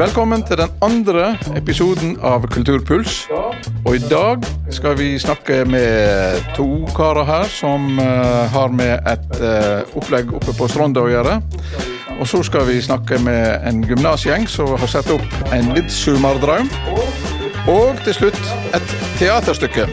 Velkommen 0.00 0.40
til 0.48 0.56
den 0.56 0.70
andre 0.80 1.34
episoden 1.56 2.14
av 2.24 2.46
Kulturpuls. 2.48 3.26
Og 3.84 3.96
i 3.98 4.00
dag 4.08 4.46
skal 4.72 4.94
vi 4.96 5.18
snakke 5.20 5.58
med 5.68 6.40
to 6.56 6.86
karer 6.96 7.26
her 7.28 7.50
som 7.52 7.98
uh, 8.00 8.48
har 8.48 8.72
med 8.72 8.94
et 9.10 9.42
uh, 9.42 9.98
opplegg 10.00 10.32
oppe 10.32 10.54
på 10.56 10.68
Stronda 10.72 11.04
å 11.04 11.10
gjøre. 11.12 11.34
Og 12.16 12.24
så 12.32 12.40
skal 12.48 12.64
vi 12.70 12.78
snakke 12.80 13.20
med 13.20 13.60
en 13.68 13.84
gymnasgjeng 13.84 14.48
som 14.48 14.72
har 14.72 14.88
satt 14.88 15.12
opp 15.12 15.52
en 15.52 15.68
midtsommerdraum. 15.74 16.72
Og 17.68 18.00
til 18.06 18.16
slutt 18.22 18.40
et 18.72 18.96
teaterstykke. 19.20 19.84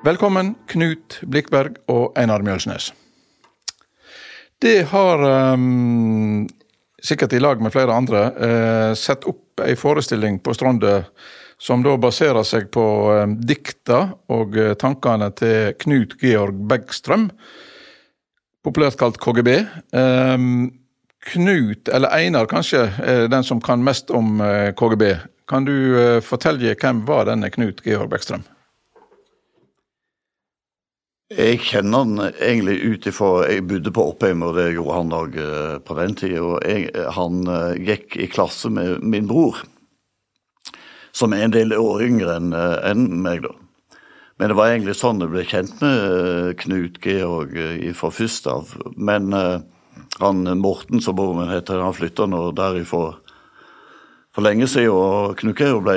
Velkommen, 0.00 0.54
Knut 0.64 1.18
Blikkberg 1.28 1.74
og 1.92 2.14
Einar 2.16 2.40
Mjølsnes. 2.40 2.86
Det 4.56 4.86
har 4.88 5.24
um, 5.52 6.46
sikkert 7.04 7.34
i 7.36 7.40
lag 7.42 7.60
med 7.60 7.74
flere 7.74 7.92
andre 7.92 8.22
uh, 8.32 8.92
sett 8.96 9.26
opp 9.28 9.60
ei 9.60 9.74
forestilling 9.76 10.38
på 10.40 10.54
Stronde 10.56 10.94
som 11.60 11.84
da 11.84 11.98
baserer 12.00 12.46
seg 12.48 12.70
på 12.72 12.84
um, 13.12 13.34
dikta 13.44 13.98
og 14.32 14.56
uh, 14.56 14.70
tankene 14.80 15.28
til 15.36 15.74
Knut 15.84 16.16
Georg 16.22 16.62
Bergstrøm, 16.70 17.26
populært 18.64 18.96
kalt 18.96 19.20
KGB. 19.20 19.52
Um, 19.92 20.70
Knut, 21.28 21.92
eller 21.92 22.16
Einar 22.16 22.48
kanskje, 22.48 22.86
er 23.04 23.28
den 23.28 23.44
som 23.44 23.60
kan 23.60 23.84
mest 23.84 24.08
om 24.16 24.40
uh, 24.40 24.72
KGB. 24.72 25.12
Kan 25.44 25.68
du 25.68 25.76
fortelle 26.24 26.72
hvem 26.72 27.04
var 27.04 27.28
denne 27.28 27.52
Knut 27.52 27.84
Georg 27.84 28.08
Bergstrøm? 28.14 28.48
Jeg 31.30 31.60
kjenner 31.62 32.02
han 32.02 32.22
egentlig 32.42 32.80
ut 32.82 33.04
ifra 33.06 33.44
Jeg 33.46 33.62
bodde 33.70 33.92
på 33.94 34.02
Oppheim, 34.10 34.40
og 34.42 34.56
det 34.56 34.72
gjorde 34.74 34.96
han 34.96 35.12
òg 35.14 35.36
eh, 35.38 35.76
på 35.86 35.94
den 35.94 36.16
tida. 36.18 36.40
Og 36.42 36.56
jeg, 36.66 36.88
han 37.14 37.44
eh, 37.46 37.76
gikk 37.86 38.16
i 38.18 38.26
klasse 38.26 38.66
med 38.74 39.04
min 39.06 39.28
bror, 39.30 39.60
som 41.14 41.30
er 41.30 41.44
en 41.46 41.54
del 41.54 41.76
år 41.76 42.02
yngre 42.08 42.34
enn 42.34 42.50
eh, 42.50 42.74
en 42.90 43.06
meg, 43.22 43.46
da. 43.46 43.54
Men 44.42 44.50
det 44.50 44.56
var 44.58 44.72
egentlig 44.72 44.96
sånn 44.98 45.22
jeg 45.22 45.30
ble 45.30 45.46
kjent 45.46 45.84
med 45.84 46.58
Knut 46.64 46.98
Georg 47.04 47.54
fra 47.94 48.10
først 48.10 48.46
av. 48.50 48.70
Men 48.96 49.28
han 49.30 50.38
Morten, 50.58 51.02
som 51.04 51.18
broren 51.18 51.42
min 51.42 51.52
heter, 51.52 51.82
han 51.84 51.92
flytta 51.92 52.24
nå 52.24 52.46
derifra 52.56 53.18
for 54.34 54.46
lenge 54.46 54.68
siden. 54.70 54.94
Og 54.94 55.42
Georg 55.58 55.84
ble 55.86 55.96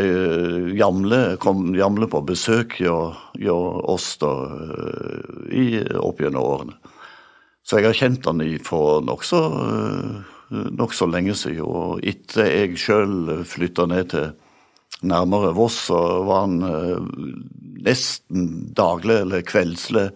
jamle, 0.77 1.21
kom 1.41 1.71
jamle 1.77 2.09
på 2.11 2.23
besøk 2.25 2.79
hos 2.81 3.21
oss 3.93 4.09
da, 4.21 4.33
eh, 4.49 5.31
i, 5.53 5.65
opp 5.99 6.21
gjennom 6.23 6.49
årene. 6.55 6.77
Så 7.63 7.79
jeg 7.79 7.87
har 7.87 7.95
kjent 7.95 8.25
han 8.27 8.41
for 8.65 9.03
nokså 9.05 9.41
eh, 9.63 10.63
nok 10.75 10.93
så 10.93 11.07
lenge 11.07 11.35
siden. 11.37 11.63
Og 11.63 12.03
etter 12.03 12.49
jeg 12.49 12.81
sjøl 12.81 13.45
flytta 13.47 13.87
ned 13.89 14.11
til 14.13 14.33
nærmere 15.03 15.53
Voss, 15.55 15.87
så 15.89 16.01
var 16.27 16.45
han 16.45 16.59
eh, 16.67 17.07
nesten 17.83 18.69
daglig 18.75 19.23
eller 19.23 19.47
kveldslig 19.47 20.11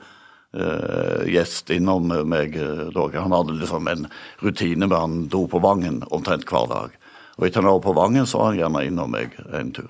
gjest 1.28 1.70
innom 1.76 2.08
meg. 2.26 2.56
Han 2.95 3.34
hadde 3.36 3.58
liksom 3.60 3.90
en 3.92 4.08
rutine 4.42 4.88
med 4.88 4.95
han 4.95 5.18
dro 5.30 5.44
på 5.52 5.60
Vangen 5.62 6.00
omtrent 6.16 6.48
hver 6.50 6.66
dag. 6.72 6.95
Og 7.38 7.48
etter 7.48 7.64
noen 7.64 7.78
år 7.78 7.86
på 7.86 7.96
Vangen, 7.98 8.28
så 8.30 8.42
var 8.42 8.52
han 8.52 8.62
gjerne 8.62 8.84
innom 8.90 9.14
meg 9.14 9.38
en 9.54 9.72
tur. 9.76 9.90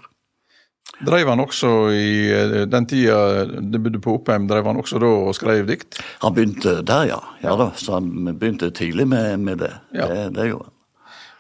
Drev 1.07 1.29
han 1.29 1.43
også 1.43 1.71
i 1.93 2.07
eh, 2.33 2.55
den 2.69 2.87
tida 2.89 3.45
du 3.45 3.77
bodde 3.77 4.01
på 4.01 4.15
Oppheim, 4.17 4.47
drev 4.49 4.65
han 4.65 4.79
også 4.81 5.01
da 5.03 5.11
og 5.27 5.35
skrev 5.37 5.67
dikt? 5.67 5.99
Han 6.23 6.33
begynte 6.33 6.79
der, 6.81 7.11
ja. 7.11 7.19
ja 7.43 7.53
da, 7.59 7.69
så 7.77 7.99
han 7.99 8.09
begynte 8.31 8.71
tidlig 8.73 9.05
med, 9.11 9.37
med 9.43 9.61
det. 9.61 9.75
Ja. 9.93 10.07
det. 10.09 10.23
Det 10.39 10.49
gjorde 10.49 10.71
han. 10.71 10.73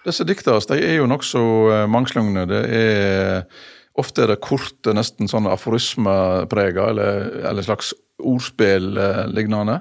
Disse 0.07 0.23
dikta 0.23 0.53
de 0.69 0.77
er 0.79 0.99
jo 1.01 1.09
nokså 1.09 1.41
eh, 1.73 1.87
mangslungne. 1.91 2.45
Det 2.49 2.61
er 2.77 3.49
Ofte 3.97 4.27
er 4.27 4.29
det 4.29 4.43
korte, 4.45 4.93
nesten 4.93 5.25
sånn 5.25 5.47
aforismeprega, 5.49 6.91
eller, 6.91 7.31
eller 7.49 7.65
slags 7.65 7.95
ordspill 8.21 8.91
eh, 9.01 9.23
lignende. 9.33 9.79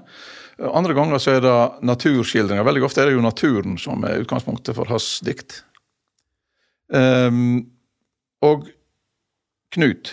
Andre 0.56 0.96
ganger 0.96 1.20
så 1.20 1.34
er 1.36 1.42
det 1.44 1.56
naturskildringer. 1.84 2.64
Veldig 2.64 2.86
ofte 2.86 3.02
er 3.02 3.10
det 3.10 3.18
jo 3.18 3.24
naturen 3.24 3.76
som 3.80 4.06
er 4.08 4.22
utgangspunktet 4.22 4.72
for 4.78 4.88
hans 4.88 5.18
dikt. 5.26 5.60
Um, 6.88 7.66
og 8.46 8.68
Knut, 9.74 10.12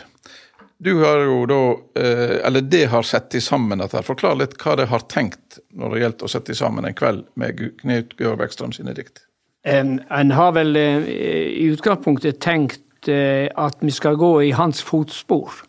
du 0.84 0.96
har 1.04 1.22
jo 1.24 1.44
da, 1.48 1.60
uh, 2.00 2.38
eller 2.48 2.66
det 2.66 2.88
har 2.92 3.06
sett 3.06 3.36
sammen 3.44 3.84
dette. 3.84 4.02
Forklar 4.04 4.40
litt 4.40 4.58
hva 4.62 4.76
det 4.80 4.90
har 4.92 5.06
tenkt 5.12 5.60
når 5.72 5.94
det 5.94 6.02
gjelder 6.02 6.26
å 6.26 6.32
sette 6.34 6.56
sammen 6.58 6.88
en 6.90 6.98
kveld 6.98 7.28
med 7.40 7.62
Knut 7.82 8.18
Georg 8.20 8.42
Bekstrøm 8.42 8.74
sine 8.76 8.96
dikt. 8.98 9.28
En, 9.64 10.02
en 10.12 10.34
har 10.36 10.56
vel 10.58 10.74
uh, 10.76 11.06
i 11.06 11.70
utgangspunktet 11.72 12.42
tenkt 12.44 13.12
uh, 13.12 13.48
at 13.54 13.78
vi 13.86 13.94
skal 13.94 14.18
gå 14.20 14.34
i 14.50 14.52
hans 14.58 14.82
fotspor. 14.84 15.62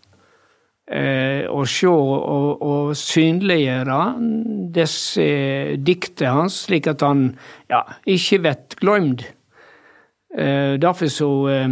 og 0.84 1.68
se 1.68 1.88
og, 1.88 2.62
og 2.62 2.90
synliggjøre 2.96 4.00
disse 4.74 5.24
diktene 5.80 6.34
hans, 6.36 6.58
slik 6.66 6.86
at 6.86 7.00
han 7.00 7.38
ja, 7.72 7.80
ikke 8.04 8.42
blir 8.44 8.76
glemt. 8.82 9.24
Eh, 10.34 10.74
derfor 10.82 11.10
så 11.12 11.30
eh, 11.48 11.68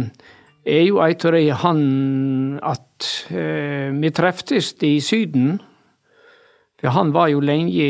er 0.65 0.85
jo 0.87 1.01
eit 1.03 1.25
av 1.25 1.35
han 1.63 1.83
at 2.63 3.09
eh, 3.31 3.91
vi 3.91 4.11
treftes 4.15 4.73
i 4.83 4.99
Syden. 5.03 5.59
For 6.79 6.91
han 6.91 7.13
var 7.15 7.29
jo 7.31 7.39
lenge, 7.39 7.85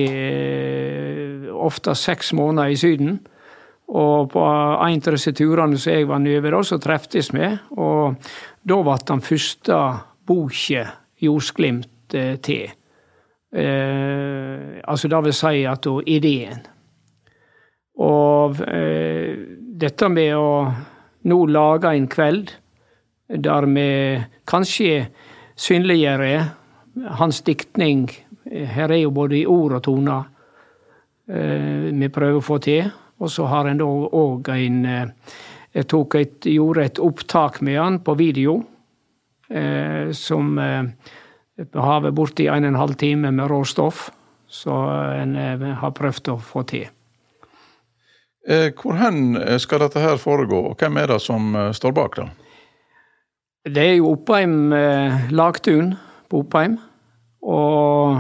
ofte 1.53 1.95
seks 1.97 2.33
måneder 2.33 2.73
i 2.73 2.77
Syden. 2.77 3.19
Og 3.93 4.29
på 4.33 4.43
en 4.43 5.01
av 5.01 5.15
disse 5.15 5.33
turene 5.33 5.77
som 5.77 5.93
jeg 5.93 6.07
var 6.09 6.21
nedover, 6.21 6.61
så 6.61 6.77
treftes 6.81 7.31
vi. 7.33 7.49
Og 7.77 8.15
da 8.63 8.77
ble 8.85 8.97
den 9.07 9.21
første 9.21 9.79
boka 10.25 10.85
'Jordsglimt' 11.23 12.13
til. 12.43 12.69
Eh, 13.53 14.81
altså 14.83 15.07
det 15.07 15.23
vil 15.23 15.33
si 15.33 15.65
at 15.69 15.83
da 15.85 15.99
ideen. 16.05 16.63
Og 18.01 18.57
eh, 18.65 19.37
dette 19.83 20.07
med 20.07 20.35
å 20.37 20.49
nå 21.27 21.37
lage 21.51 21.91
en 21.91 22.05
kveld 22.11 22.51
der 23.43 23.67
vi 23.67 23.87
kanskje 24.47 25.07
synliggjør 25.59 26.23
hans 27.19 27.41
diktning. 27.43 28.07
Her 28.45 28.91
er 28.91 29.03
jo 29.03 29.13
både 29.15 29.39
i 29.41 29.47
ord 29.49 29.77
og 29.79 29.83
toner 29.87 30.27
eh, 31.27 31.89
vi 31.91 32.11
prøver 32.13 32.39
å 32.39 32.45
få 32.45 32.59
til. 32.63 32.91
Og 33.23 33.31
så 33.31 33.47
har 33.51 33.69
en 33.69 33.81
da 33.81 33.87
òg 33.87 34.53
en 34.55 34.85
eh, 34.85 35.33
Jeg 35.73 35.87
tok 35.89 36.15
et, 36.19 36.45
gjorde 36.45 36.83
et 36.85 36.99
opptak 37.01 37.55
med 37.65 37.79
han 37.81 37.95
på 38.05 38.13
video, 38.13 38.59
eh, 39.49 40.11
som 40.13 40.53
har 40.53 42.11
borti 42.13 42.45
en 42.45 42.67
og 42.67 42.69
en 42.69 42.77
halv 42.77 42.93
time 43.01 43.31
med 43.33 43.49
råstoff. 43.49 44.11
Så 44.45 44.69
en 45.17 45.33
har 45.81 45.97
prøvd 45.97 46.29
å 46.29 46.37
få 46.37 46.61
til. 46.69 46.92
Eh, 48.47 48.73
hvor 48.75 48.97
hen 48.99 49.37
eh, 49.39 49.57
skal 49.57 49.85
dette 49.85 50.01
her 50.03 50.17
foregå, 50.19 50.59
og 50.69 50.79
hvem 50.79 50.97
er 50.99 51.13
det 51.13 51.19
som 51.23 51.53
eh, 51.55 51.71
står 51.75 51.93
bak 51.95 52.17
det? 52.19 52.29
Det 53.71 53.83
er 53.83 53.93
jo 53.95 54.09
Oppheim 54.11 54.73
Lagtun 55.31 55.93
på 56.27 56.41
Oppheim. 56.41 56.75
Og 57.47 58.19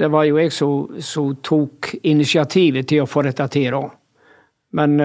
det 0.00 0.08
var 0.08 0.24
jo 0.24 0.38
jeg 0.40 0.54
som 0.56 1.34
tok 1.44 1.90
initiativet 2.08 2.88
til 2.88 3.02
å 3.02 3.08
få 3.08 3.26
dette 3.26 3.44
til, 3.52 3.74
da. 3.76 3.82
Men 4.72 4.96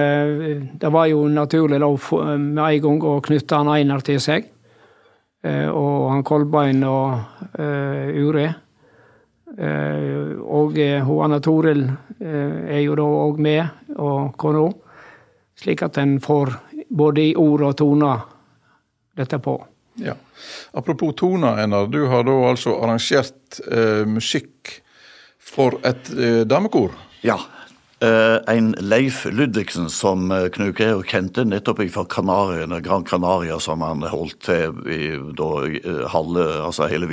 det 0.80 0.90
var 0.94 1.10
jo 1.10 1.26
naturlig 1.28 1.82
da 1.82 1.90
med 2.38 2.62
en 2.62 2.80
gang 2.86 3.04
å 3.04 3.18
knytte 3.20 3.58
han 3.58 3.68
Einar 3.68 4.00
til 4.06 4.16
seg. 4.22 4.48
og 5.44 6.08
han 6.08 6.24
Kolbein 6.24 6.80
og 6.88 7.60
Ure. 7.60 8.48
Og 9.56 10.76
hun 10.76 11.22
Anna 11.24 11.38
Toril 11.40 11.86
er 12.20 12.82
jo 12.82 12.96
da 12.98 13.06
òg 13.06 13.38
med 13.40 13.94
og 13.96 14.34
kona, 14.36 14.66
slik 15.56 15.80
at 15.86 15.96
en 16.02 16.18
får 16.20 16.52
både 16.92 17.30
i 17.30 17.34
ord 17.40 17.64
og 17.64 17.76
toner 17.80 18.26
dette 19.16 19.40
på. 19.40 19.56
Ja. 19.96 20.14
Apropos 20.72 21.14
toner, 21.16 21.56
Einar. 21.62 21.86
Du 21.86 22.06
har 22.06 22.24
da 22.24 22.36
altså 22.50 22.76
arrangert 22.82 23.60
eh, 23.72 24.04
musikk 24.08 24.80
for 25.40 25.78
et 25.86 26.10
eh, 26.12 26.42
damekor? 26.48 26.92
Ja. 27.24 27.38
Eh, 28.04 28.36
en 28.52 28.74
Leif 28.84 29.24
Ludvigsen 29.24 29.88
som 29.90 30.28
eh, 30.34 30.50
Knut 30.52 30.76
Georg 30.76 31.08
kjente 31.08 31.46
nettopp 31.48 31.80
fra 31.94 32.04
Kanariene, 32.12 32.82
Gran 32.84 33.06
Canaria, 33.08 33.56
som 33.60 33.84
han 33.86 34.04
holdt 34.04 34.42
til 34.44 34.82
i 34.84 35.14
da, 35.38 35.50
eh, 35.64 36.04
halve, 36.12 36.44
altså 36.66 36.90
hele 36.92 37.08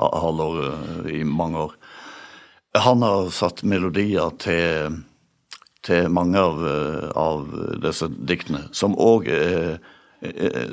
vinterhalvåret 0.00 1.10
i 1.12 1.24
mange 1.24 1.58
år. 1.58 1.74
Han 2.78 3.02
har 3.02 3.30
satt 3.30 3.62
melodier 3.62 4.30
til 4.38 5.04
til 5.82 6.10
mange 6.12 6.36
av, 6.36 6.58
eh, 6.60 7.08
av 7.16 7.46
disse 7.80 8.04
diktene, 8.08 8.68
som 8.72 8.94
òg 8.96 9.30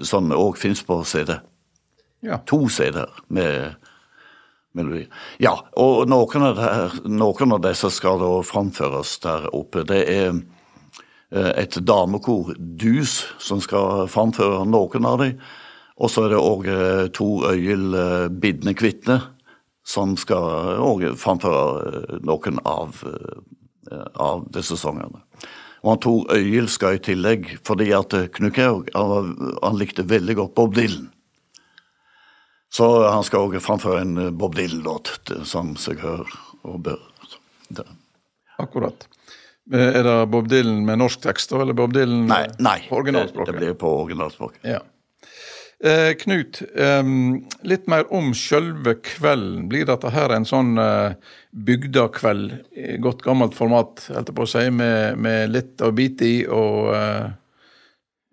som 0.03 0.31
òg 0.31 0.57
fins 0.57 0.83
på 0.83 1.03
CD. 1.03 1.39
Ja. 2.21 2.37
To 2.45 2.67
CD-er 2.69 3.09
med, 3.29 3.75
melodier. 4.75 5.07
Ja, 5.39 5.53
og 5.77 6.07
noen 6.09 6.47
av, 6.49 6.57
der, 6.57 6.97
noen 7.07 7.55
av 7.55 7.61
disse 7.63 7.91
skal 7.93 8.19
da 8.19 8.31
framføres 8.45 9.17
der 9.23 9.47
oppe. 9.55 9.85
Det 9.87 10.01
er 10.11 10.33
eh, 11.31 11.53
et 11.63 11.79
damekor, 11.87 12.53
Dus, 12.57 13.25
som 13.39 13.61
skal 13.63 14.07
framføre 14.11 14.65
noen 14.67 15.07
av 15.07 15.23
dem. 15.23 15.39
Og 15.97 16.11
så 16.13 16.27
er 16.27 16.35
det 16.35 16.41
òg 16.41 16.67
Tor 17.17 17.47
Øyil 17.53 17.95
Bidne 18.37 18.75
Kvitne, 18.77 19.17
som 19.87 20.13
skal 20.19 20.77
òg 20.83 21.07
framføre 21.17 22.19
noen 22.27 22.59
av, 22.67 23.01
av 24.13 24.43
disse 24.53 24.77
sangene. 24.77 25.23
Og 25.81 25.93
han 25.93 26.01
Tor 26.03 26.35
Øyil 26.35 26.69
skal 26.69 26.99
i 26.99 27.01
tillegg, 27.01 27.49
fordi 27.65 27.89
at 27.97 28.13
Knut 28.35 28.59
Georg 28.59 28.91
han, 28.93 29.33
han 29.63 29.79
likte 29.79 30.05
veldig 30.05 30.37
godt 30.37 30.53
Bob 30.59 30.75
Dylan. 30.77 31.07
Så 32.73 32.87
han 33.07 33.23
skal 33.23 33.47
òg 33.47 33.59
framføre 33.63 34.03
en 34.03 34.17
eh, 34.21 34.33
Bob 34.35 34.57
Dylan-låt, 34.57 35.31
som 35.47 35.75
seg 35.79 36.01
hør 36.03 36.27
og 36.67 36.81
bør. 36.83 36.99
Det. 37.71 37.85
Akkurat. 38.59 39.07
Er 39.71 40.03
det 40.03 40.17
Bob 40.31 40.47
Dylan 40.51 40.83
med 40.87 40.99
norsk 41.01 41.23
tekst, 41.23 41.51
eller 41.55 41.75
Bob 41.75 41.95
Dylan 41.95 42.27
nei, 42.29 42.43
nei, 42.63 42.77
på 42.89 42.99
originalspråket? 43.01 43.49
Det, 43.53 43.55
det 43.55 43.63
blir 43.63 43.79
på 43.79 43.91
originalspråket. 44.03 44.61
Ja. 44.67 44.81
Eh, 45.77 46.13
Knut, 46.17 46.61
eh, 46.75 47.03
litt 47.69 47.87
mer 47.87 48.07
om 48.13 48.31
sjølve 48.33 48.95
kvelden. 49.05 49.67
Blir 49.69 49.85
dette 49.85 50.09
her 50.09 50.33
en 50.33 50.47
sånn 50.49 50.77
eh, 50.81 51.17
bygdakveld, 51.53 52.55
godt 53.03 53.21
gammelt 53.25 53.53
format, 53.57 54.07
holdt 54.15 54.33
på 54.33 54.47
å 54.47 54.49
si, 54.49 54.69
med, 54.73 55.19
med 55.21 55.53
litt 55.53 55.83
å 55.85 55.91
bite 55.93 56.25
i 56.25 56.39
og 56.49 56.95
eh, 56.97 57.27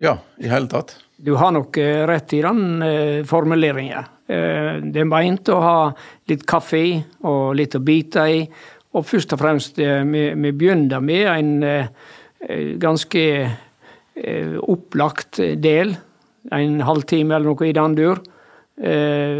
ja, 0.03 0.17
i 0.41 0.49
hele 0.51 0.67
tatt? 0.71 0.97
Du 1.17 1.35
har 1.39 1.53
nok 1.55 1.77
eh, 1.77 2.03
rett 2.07 2.33
i 2.35 2.41
den 2.43 2.81
eh, 2.83 3.23
formuleringen. 3.27 4.09
Eh, 4.27 4.81
det 4.83 5.03
er 5.03 5.07
meint 5.07 5.49
å 5.49 5.59
ha 5.63 5.77
litt 6.29 6.43
kaffe 6.49 6.81
i 6.81 6.95
og 7.23 7.55
litt 7.55 7.77
å 7.77 7.83
bite 7.85 8.25
i. 8.27 8.41
Og 8.95 9.05
først 9.07 9.35
og 9.35 9.41
fremst, 9.41 9.79
vi, 9.79 10.25
vi 10.31 10.51
begynner 10.55 11.01
med 11.03 11.25
en 11.27 11.87
ganske 12.79 13.23
opplagt 14.63 15.41
del. 15.59 15.91
En 16.53 16.81
halvtime 16.85 17.35
eller 17.35 17.53
noe 17.53 17.67
i 17.67 17.73
den 17.73 17.95
dur. 17.97 18.23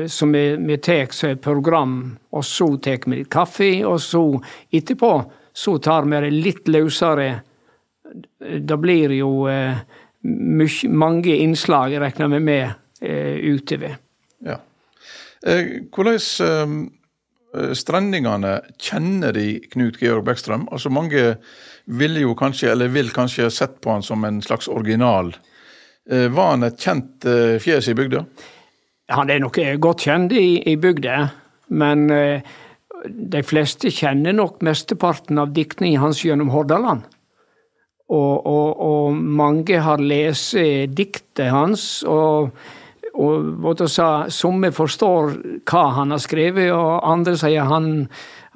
som 0.08 0.32
vi, 0.32 0.56
vi 0.56 0.78
tar 0.78 1.12
som 1.12 1.30
et 1.30 1.42
program, 1.44 2.18
og 2.32 2.44
så 2.48 2.70
tar 2.80 3.04
vi 3.04 3.18
litt 3.18 3.30
kaffe, 3.30 3.68
og 3.84 4.00
så 4.00 4.22
etterpå 4.72 5.10
så 5.56 5.78
tar 5.80 6.04
vi 6.08 6.20
det 6.20 6.32
litt 6.32 6.68
løsere. 6.68 7.28
Det 8.40 8.78
blir 8.80 9.14
jo 9.16 9.46
eh, 9.48 9.78
mye, 10.28 10.90
mange 10.92 11.38
innslag, 11.40 11.96
regner 12.02 12.28
vi 12.34 12.42
med, 12.44 12.74
eh, 13.02 13.40
utover. 13.56 13.96
Ja. 14.44 14.60
Eh, 15.48 15.88
hvordan 15.96 16.20
eh, 16.20 17.72
strendingene 17.80 18.58
kjenner 18.76 19.32
de 19.36 19.62
Knut 19.72 20.02
Georg 20.02 20.26
Bekkstrøm? 20.28 20.68
Altså 20.76 20.92
Mange 20.92 21.38
ville 21.86 22.26
jo 22.26 22.36
kanskje, 22.36 22.74
eller 22.74 22.92
vil 22.92 23.14
kanskje 23.16 23.48
sett 23.54 23.80
på 23.82 23.96
han 23.96 24.04
som 24.04 24.26
en 24.28 24.42
slags 24.44 24.68
original. 24.68 25.32
Eh, 26.12 26.28
var 26.30 26.54
han 26.54 26.68
et 26.68 26.78
kjent 26.82 27.26
eh, 27.26 27.56
fjes 27.62 27.90
i 27.90 27.96
bygda? 27.98 28.22
Han 29.16 29.30
er 29.30 29.42
nok 29.42 29.58
godt 29.82 30.06
kjent 30.06 30.34
i, 30.38 30.62
i 30.70 30.76
bygda, 30.82 31.18
men 31.78 32.08
eh, 32.14 32.46
de 33.06 33.42
fleste 33.46 33.92
kjenner 33.94 34.34
nok 34.34 34.64
mesteparten 34.66 35.42
av 35.42 35.54
diktningen 35.54 36.02
hans 36.02 36.24
gjennom 36.26 36.52
Hordaland. 36.54 37.06
Og, 38.06 38.46
og, 38.46 38.82
og 38.86 39.18
mange 39.18 39.80
har 39.82 40.02
lest 40.02 40.54
diktet 40.94 41.50
hans, 41.50 42.04
og, 42.06 42.54
og 43.18 43.82
somme 43.90 44.70
forstår 44.74 45.34
hva 45.66 45.84
han 45.98 46.14
har 46.14 46.22
skrevet, 46.22 46.70
og 46.74 47.02
andre 47.02 47.34
sier 47.42 47.66
han, 47.66 48.06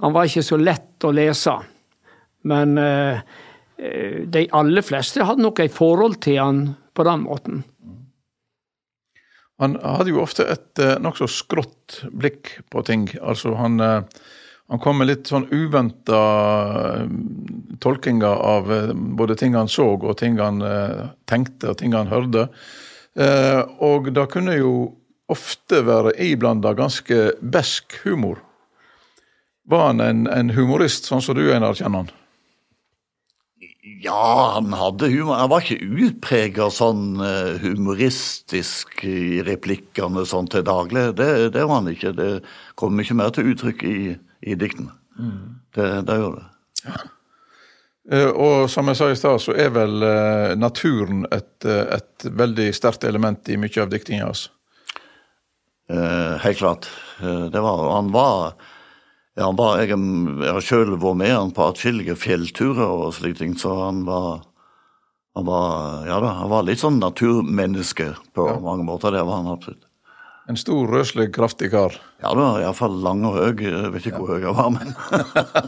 han 0.02 0.14
var 0.14 0.30
ikke 0.30 0.46
så 0.46 0.60
lett 0.62 1.06
å 1.06 1.14
lese. 1.18 1.56
Men 2.50 2.78
eh, 2.78 3.22
de 4.30 4.46
aller 4.56 4.86
fleste 4.86 5.26
hadde 5.26 5.44
nok 5.44 5.64
et 5.64 5.74
forhold 5.74 6.20
til 6.24 6.38
han 6.40 6.62
på 7.00 7.06
den 7.08 7.22
måten. 7.24 7.64
Han 9.60 9.78
hadde 9.80 10.12
jo 10.12 10.24
ofte 10.24 10.44
et 10.52 10.80
eh, 10.84 10.98
nokså 11.00 11.28
skrått 11.32 12.02
blikk 12.12 12.58
på 12.72 12.84
ting. 12.88 13.08
Altså 13.24 13.56
han 13.60 13.80
eh, 13.80 14.04
han 14.70 14.82
kom 14.84 15.00
med 15.02 15.08
litt 15.08 15.32
sånn 15.32 15.48
uventa 15.50 16.20
eh, 17.00 17.08
tolkinger 17.82 18.44
av 18.52 18.68
både 19.16 19.40
ting 19.40 19.56
han 19.56 19.72
så 19.72 19.88
og 19.96 20.18
ting 20.20 20.36
han 20.44 20.60
tenkte 21.26 21.72
og 21.72 21.80
ting 21.80 21.96
han 21.96 22.12
hørte. 22.12 22.50
Og 23.80 24.12
det 24.14 24.28
kunne 24.30 24.60
jo 24.60 24.74
ofte 25.32 25.80
være 25.88 26.14
iblanda 26.22 26.76
ganske 26.78 27.18
besk 27.40 27.96
humor. 28.04 28.44
Var 29.72 29.88
han 29.88 30.04
en, 30.04 30.28
en, 30.28 30.52
humorist, 30.54 31.08
sånn 31.08 31.24
som 31.24 31.40
du 31.40 31.48
Einar 31.48 31.80
kjenner 31.80 32.04
han? 32.04 32.14
Ja, 34.04 34.54
han 34.56 34.74
hadde 34.76 35.10
humor. 35.12 35.38
Han 35.42 35.52
var 35.52 35.66
ikke 35.66 35.92
utprega 36.06 36.70
sånn 36.72 37.20
humoristisk 37.64 39.04
i 39.08 39.42
replikkene 39.48 40.24
sånn 40.30 40.48
til 40.52 40.64
daglig. 40.68 41.10
Det, 41.20 41.30
det 41.56 41.66
var 41.66 41.82
han 41.82 41.92
ikke. 41.92 42.14
Det 42.16 42.32
kom 42.80 42.96
mye 42.96 43.18
mer 43.20 43.34
til 43.36 43.52
uttrykk 43.54 43.86
i 43.90 44.00
i 44.42 44.56
diktene. 44.56 44.92
Mm. 45.20 45.56
Det, 45.76 45.88
det, 46.08 46.20
gjør 46.20 46.38
det. 46.38 46.46
Ja. 46.86 47.00
Uh, 48.10 48.30
og 48.32 48.70
som 48.74 48.88
jeg 48.90 48.98
sa 48.98 49.10
i 49.12 49.18
stad, 49.20 49.42
så 49.44 49.54
er 49.54 49.74
vel 49.76 50.02
uh, 50.02 50.56
naturen 50.58 51.28
et, 51.36 51.66
et, 51.66 52.26
veldig 52.26 52.72
sterkt 52.74 53.06
element 53.06 53.52
i 53.52 53.58
mye 53.60 53.84
av 53.84 53.92
diktinga 53.94 54.30
hans? 54.30 54.50
helt 55.90 56.60
klart. 56.60 56.86
det 57.18 57.62
var 57.66 57.80
Han 57.96 58.12
var, 58.14 58.52
ja, 59.40 59.46
han 59.46 59.56
var 59.56 59.80
Jeg, 59.80 59.96
jeg 59.96 60.52
har 60.52 60.66
sjøl 60.66 60.98
vært 61.00 61.20
med 61.22 61.32
han 61.32 61.52
på 61.56 61.70
atskillige 61.72 62.18
fjellturer 62.20 62.90
og 62.92 63.14
slike 63.16 63.40
ting, 63.40 63.54
så 63.56 63.72
han 63.86 64.04
var 64.08 64.42
han 65.38 65.46
var, 65.46 66.08
ja 66.08 66.18
da, 66.20 66.32
han 66.42 66.50
var 66.52 66.66
litt 66.68 66.82
sånn 66.82 66.98
naturmenneske 67.00 68.10
på 68.36 68.48
ja. 68.50 68.58
mange 68.60 68.84
måter. 68.84 69.14
Det 69.16 69.22
var 69.24 69.38
han 69.40 69.48
absolutt. 69.48 69.86
En 70.50 70.58
stor, 70.58 70.90
røslig, 70.90 71.30
kraftig 71.32 71.70
kar. 71.72 71.94
Ja, 72.20 72.34
det 72.34 72.42
var 72.42 72.64
iallfall 72.64 72.98
lang 73.06 73.22
og 73.30 73.38
høy. 73.38 73.62
Jeg 73.64 73.92
vet 73.94 74.08
ikke 74.10 74.18
ja. 74.18 74.24
hvor 74.26 74.34
høy 74.34 74.48
han 74.50 74.58
var, 74.58 74.72
men 74.74 74.92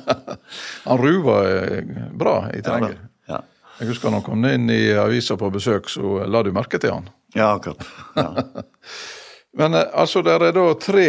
Han 0.90 1.00
ruva 1.00 1.38
eh, 1.48 2.02
bra 2.18 2.36
i 2.50 2.64
terrenget. 2.66 2.98
Ja, 3.30 3.38
ja. 3.38 3.70
Jeg 3.78 3.94
husker 3.94 4.12
han 4.12 4.26
kom 4.26 4.44
inn 4.50 4.68
i 4.74 4.82
avisa 5.00 5.38
på 5.40 5.52
besøk, 5.54 5.88
så 5.94 6.26
la 6.28 6.42
du 6.44 6.52
merke 6.52 6.82
til 6.82 6.98
han. 6.98 7.08
Ja, 7.38 7.54
akkurat. 7.54 7.86
Ja. 8.18 8.28
men 9.62 9.80
eh, 9.80 9.88
altså, 9.94 10.26
der 10.26 10.50
er 10.50 10.58
da 10.58 10.66
tre 10.82 11.08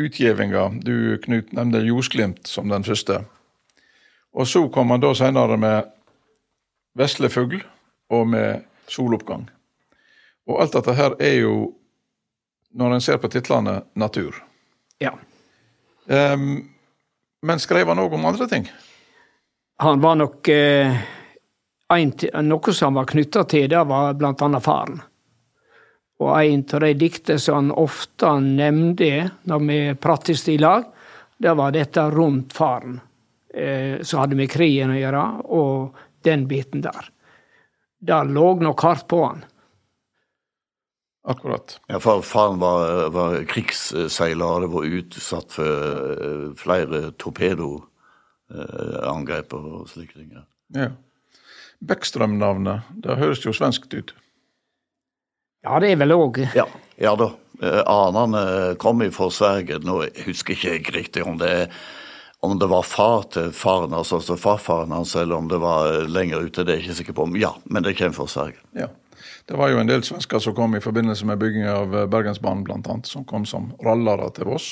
utgivinger. 0.00 0.80
Du, 0.82 1.18
Knut, 1.22 1.52
nevnte 1.52 1.82
Ljosglimt 1.84 2.46
som 2.46 2.68
den 2.68 2.84
første. 2.84 3.22
Og 4.34 4.48
så 4.48 4.66
kom 4.68 4.90
han 4.90 5.02
da 5.02 5.12
senere 5.14 5.56
med 5.60 5.90
Vesle 6.98 7.30
fugl 7.30 7.62
og 8.10 8.26
med 8.30 8.64
Soloppgang. 8.90 9.46
Og 10.46 10.60
alt 10.60 10.74
dette 10.76 10.94
her 10.94 11.14
er 11.22 11.38
jo 11.42 11.56
når 12.74 12.96
en 12.96 13.04
ser 13.04 13.20
på 13.22 13.30
titlene, 13.30 13.82
natur. 13.94 14.34
Ja. 14.98 15.12
Um, 16.06 16.74
men 17.42 17.62
skrev 17.62 17.88
han 17.88 18.02
òg 18.02 18.16
om 18.16 18.26
andre 18.26 18.48
ting? 18.50 18.66
Han 19.78 20.00
var 20.02 20.18
nok 20.18 20.48
eh, 20.48 20.96
en, 21.94 22.12
Noe 22.48 22.74
som 22.74 22.98
var 22.98 23.06
knytta 23.10 23.44
til 23.50 23.68
det, 23.70 23.82
var 23.86 24.18
annet 24.18 24.64
faren. 24.64 25.00
Og 26.22 26.30
en 26.38 26.62
av 26.76 26.80
de 26.84 26.92
diktene 26.98 27.42
som 27.42 27.54
han 27.58 27.70
ofte 27.74 28.28
nevnte 28.44 29.30
når 29.50 29.60
vi 29.66 29.78
pratet 29.98 30.48
i 30.52 30.58
lag, 30.60 30.84
det 31.38 31.54
var 31.58 31.74
dette 31.74 32.10
rundt 32.14 32.52
faren. 32.54 33.00
Eh, 33.54 34.02
som 34.02 34.20
hadde 34.22 34.36
med 34.38 34.50
krigen 34.50 34.90
å 34.94 34.98
gjøre, 34.98 35.24
og 35.54 35.94
den 36.26 36.46
biten 36.50 36.80
der. 36.82 37.04
Det 38.04 38.24
lå 38.30 38.54
nok 38.60 38.80
hardt 38.82 39.08
på 39.10 39.24
han. 39.24 39.44
Akkurat. 41.24 41.80
Ja, 41.88 41.98
for 42.04 42.20
Faren 42.26 42.58
var, 42.60 43.08
var 43.14 43.44
krigsseiler 43.48 44.44
og 44.44 44.54
hadde 44.58 44.74
vært 44.74 44.92
utsatt 44.98 45.54
for 45.56 45.70
uh, 46.20 46.52
flere 46.60 46.98
torpedoangrep 47.16 49.48
uh, 49.56 49.64
og 49.64 49.88
slike 49.88 50.14
ting. 50.18 50.36
Ja. 50.76 50.88
Bekkstrøm-navnet, 51.84 52.80
det 53.06 53.20
høres 53.22 53.44
jo 53.46 53.52
svenskt 53.56 53.90
ut? 53.96 54.10
Ja, 55.64 55.80
det 55.80 55.94
er 55.94 56.00
vel 56.02 56.12
òg 56.12 56.42
ja, 56.52 56.66
ja, 57.00 57.14
da. 57.16 57.30
Uh, 57.62 57.80
anene 57.88 58.74
kom 58.82 59.00
fra 59.14 59.30
Sverige. 59.32 59.78
Nå 59.86 60.02
husker 60.26 60.58
jeg 60.58 60.82
ikke 60.82 60.96
riktig 60.98 61.22
om 61.24 61.38
det, 61.40 61.70
om 62.44 62.58
det 62.60 62.68
var 62.68 62.84
far 62.84 63.24
til 63.32 63.48
faren, 63.56 63.94
hans, 63.96 64.12
altså 64.12 64.36
farfaren 64.36 64.92
hans, 64.92 65.14
eller 65.16 65.38
om 65.38 65.48
det 65.48 65.60
var 65.62 66.04
lenger 66.10 66.44
ute. 66.44 66.66
Det 66.66 66.74
er 66.74 66.82
jeg 66.82 66.88
ikke 66.88 66.98
sikker 67.00 67.16
på. 67.16 67.28
Ja, 67.40 67.54
men 67.64 67.86
det 67.86 67.96
kommer 67.98 68.18
fra 68.18 68.28
Sverige. 68.28 68.60
Ja. 68.76 68.90
Det 69.48 69.56
var 69.60 69.70
jo 69.72 69.80
en 69.80 69.88
del 69.88 70.04
svensker 70.04 70.40
som 70.40 70.56
kom 70.56 70.76
i 70.76 70.82
forbindelse 70.84 71.26
med 71.28 71.40
bygging 71.40 71.66
av 71.68 71.94
eh, 71.96 72.06
Bergensbanen 72.08 72.64
bl.a., 72.64 72.96
som 73.04 73.26
kom 73.28 73.44
som 73.48 73.72
rallere 73.84 74.30
til 74.36 74.48
Voss. 74.48 74.70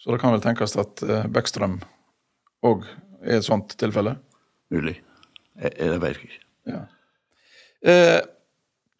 Så 0.00 0.12
det 0.12 0.20
kan 0.20 0.34
vel 0.34 0.42
tenkes 0.44 0.76
at 0.76 1.00
Beckstrøm 1.00 1.32
Bekkstrøm 1.32 1.78
òg 2.64 2.84
er 3.24 3.38
et 3.38 3.46
sånt 3.46 3.76
tilfelle? 3.80 4.16
Mulig. 4.72 4.98
Jeg, 5.60 5.72
jeg 5.78 6.00
vet 6.02 6.20
ikke. 6.20 6.40
Ja. 6.68 6.82
Eh, 7.84 8.20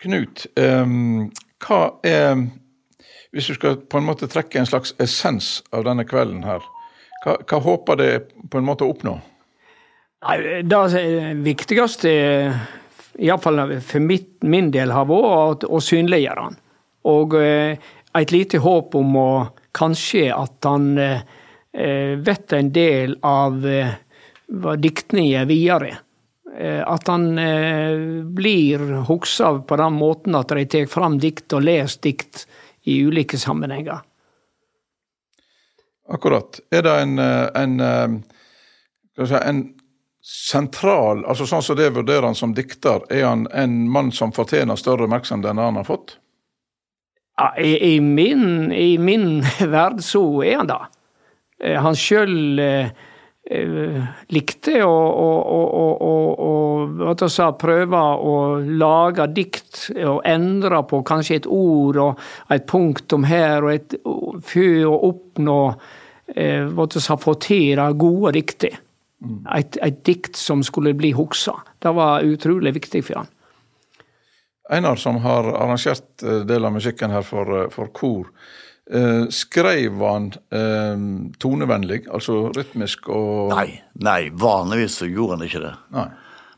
Knut, 0.04 0.46
um, 0.60 1.30
hva 1.64 1.80
er 2.04 2.44
Hvis 3.34 3.48
du 3.50 3.56
skal 3.56 3.78
på 3.90 3.98
en 3.98 4.06
måte 4.06 4.28
trekke 4.30 4.60
en 4.60 4.68
slags 4.68 4.92
essens 5.02 5.56
av 5.74 5.86
denne 5.88 6.04
kvelden 6.06 6.44
her, 6.46 6.62
hva, 7.24 7.38
hva 7.40 7.58
håper 7.64 7.98
det 7.98 8.10
på 8.52 8.60
en 8.60 8.66
måte 8.68 8.86
å 8.86 8.92
oppnå? 8.92 9.16
Det 10.24 11.02
viktigste, 11.42 12.12
iallfall 13.18 13.74
for 13.82 14.04
mitt, 14.04 14.36
min 14.46 14.70
del, 14.70 14.94
har 14.94 15.08
vært 15.10 15.66
å 15.66 15.80
synliggjøre 15.82 16.46
han. 16.46 16.56
Og 17.10 17.34
eh, 17.40 17.74
et 18.14 18.32
lite 18.32 18.60
håp 18.62 18.94
om 18.96 19.18
å 19.18 19.28
kanskje 19.74 20.28
at 20.32 20.68
han 20.68 20.94
eh, 21.02 22.14
vet 22.22 22.54
en 22.56 22.70
del 22.72 23.18
av 23.26 23.66
eh, 23.66 23.96
diktningen 24.78 25.48
videre. 25.50 25.98
At 26.54 27.08
han 27.10 27.24
blir 28.36 28.82
huska 29.08 29.48
på 29.66 29.76
den 29.80 29.96
måten 29.98 30.36
at 30.38 30.52
de 30.54 30.62
tar 30.70 30.84
fram 30.86 31.16
dikt 31.18 31.50
og 31.56 31.64
leser 31.66 32.02
dikt 32.06 32.44
i 32.86 33.00
ulike 33.02 33.40
sammenhenger. 33.42 34.04
Akkurat. 36.14 36.60
Er 36.70 36.84
det 36.86 36.94
en, 37.02 37.18
en, 37.18 37.80
en 39.18 39.62
sentral 40.24 41.24
altså 41.28 41.46
Sånn 41.48 41.64
som 41.64 41.76
det 41.76 41.90
vurderer 41.92 42.24
han 42.30 42.38
som 42.38 42.54
dikter, 42.56 43.04
er 43.12 43.26
han 43.28 43.46
en 43.52 43.84
mann 43.92 44.12
som 44.12 44.32
fortjener 44.32 44.78
større 44.80 45.04
oppmerksomhet 45.08 45.50
enn 45.50 45.60
han 45.60 45.80
har 45.80 45.88
fått? 45.88 46.16
Ja, 47.36 47.50
i, 47.58 47.94
i, 47.94 48.00
min, 48.00 48.72
I 48.72 48.96
min 48.98 49.42
verd 49.74 50.00
så 50.04 50.22
er 50.46 50.62
han 50.62 50.70
det. 50.70 50.80
Eh, 51.60 51.76
han 51.82 51.98
sjøl 51.98 52.62
eh, 52.62 52.86
eh, 52.86 53.10
likte 53.44 54.78
å, 54.88 54.94
sa, 57.28 57.50
prøve 57.60 57.98
å 58.00 58.36
lage 58.64 59.26
dikt 59.36 59.90
og 60.00 60.22
endre 60.24 60.80
på 60.88 61.02
kanskje 61.04 61.36
et 61.42 61.48
ord 61.52 62.00
og 62.00 62.22
et 62.56 62.64
punktum 62.70 63.26
her 63.28 63.66
og 63.66 63.74
et 63.74 63.98
for 64.48 64.88
å 64.88 64.94
oppnå 65.10 65.58
eh, 66.34 66.72
sa, 66.96 67.18
få 67.20 67.36
til 67.42 67.76
det 67.76 67.90
gode 68.00 68.32
diktet. 68.38 68.80
Et, 69.56 69.78
et, 69.80 70.00
dikt 70.04 70.36
som 70.36 70.62
skulle 70.64 70.94
bli 70.96 71.12
hugsa. 71.16 71.54
Det 71.80 71.92
var 71.96 72.24
utrolig 72.24 72.74
viktig 72.76 73.04
for 73.06 73.22
han. 73.22 73.30
Einar, 74.72 74.96
som 74.96 75.20
har 75.24 75.48
arrangert 75.52 76.24
eh, 76.24 76.42
del 76.48 76.64
av 76.64 76.72
musikken 76.76 77.12
her 77.12 77.24
for, 77.24 77.56
eh, 77.60 77.70
for 77.72 77.92
kor, 77.92 78.28
eh, 78.90 79.24
skrev 79.32 80.02
han 80.04 80.28
uh, 80.54 81.06
tonevennlig, 81.40 82.04
altså 82.12 82.48
rytmisk 82.54 83.08
og 83.12 83.54
Nei, 83.54 83.80
nei, 84.00 84.20
vanligvis 84.30 85.00
gjorde 85.06 85.38
han 85.38 85.48
ikke 85.48 85.64
det. 85.64 85.72
Nei. 85.94 86.10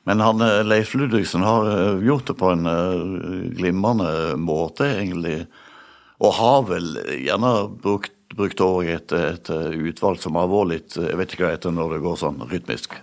Men 0.06 0.22
han, 0.22 0.42
eh, 0.42 0.60
Leif 0.62 0.94
Ludvigsen 0.94 1.42
har 1.42 1.70
gjort 2.06 2.28
det 2.30 2.36
på 2.38 2.52
en 2.54 2.68
glimrende 3.58 4.36
måte, 4.38 4.86
egentlig. 5.00 5.48
Og 6.22 6.36
har 6.38 6.62
vel 6.70 6.92
gjerne 7.18 7.56
brukt 7.82 8.12
brukt 8.36 8.60
òg 8.60 8.88
et, 8.90 9.12
et, 9.14 9.48
utvalg 9.86 10.18
som 10.20 10.34
har 10.36 10.48
vært 10.50 10.68
litt 10.68 10.96
Jeg 10.98 11.16
vet 11.16 11.30
ikke 11.32 11.44
hva 11.44 11.50
det 11.52 11.58
heter 11.60 11.72
når 11.72 11.92
det 11.94 12.00
går 12.04 12.16
sånn 12.20 12.42
rytmisk. 12.50 12.96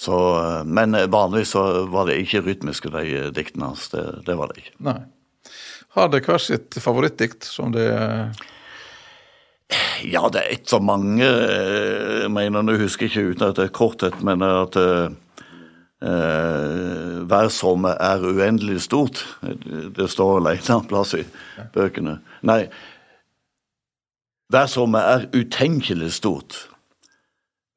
Så, 0.00 0.16
men 0.64 0.96
vanligvis 1.12 1.54
så 1.56 1.64
var 1.92 2.06
det 2.08 2.20
ikke 2.22 2.44
rytmiske, 2.46 2.92
de 2.94 3.24
diktene 3.36 3.72
hans. 3.72 3.88
Det, 3.92 4.04
det, 4.28 4.36
var 4.38 4.52
det 4.52 4.62
ikke. 4.62 4.76
Nei. 4.86 5.00
Har 5.96 6.10
det 6.10 6.22
hver 6.26 6.38
sitt 6.38 6.78
favorittdikt 6.78 7.44
som 7.46 7.72
det 7.74 7.88
Ja, 10.06 10.28
det 10.30 10.40
er 10.40 10.54
ikke 10.54 10.72
så 10.72 10.80
mange. 10.82 11.26
Jeg 11.26 12.30
mener, 12.32 12.62
nå 12.62 12.76
husker 12.78 13.06
jeg 13.06 13.12
ikke 13.12 13.34
uten 13.34 13.48
at 13.48 13.58
det 13.58 13.66
er 13.68 13.74
korthet, 13.74 14.16
men 14.26 14.42
at 14.42 14.76
uh, 14.78 15.10
hver 17.30 17.50
som 17.54 17.84
er 17.90 18.24
uendelig 18.24 18.80
stort. 18.86 19.22
Det 19.42 20.08
står 20.10 20.40
alene 20.40 20.74
en 20.74 20.88
plass 20.90 21.14
i 21.18 21.24
bøkene. 21.74 22.18
Nei, 22.46 22.64
hver 24.50 24.66
som 24.70 24.96
er 24.98 25.28
utenkelig 25.36 26.12
stort, 26.16 26.56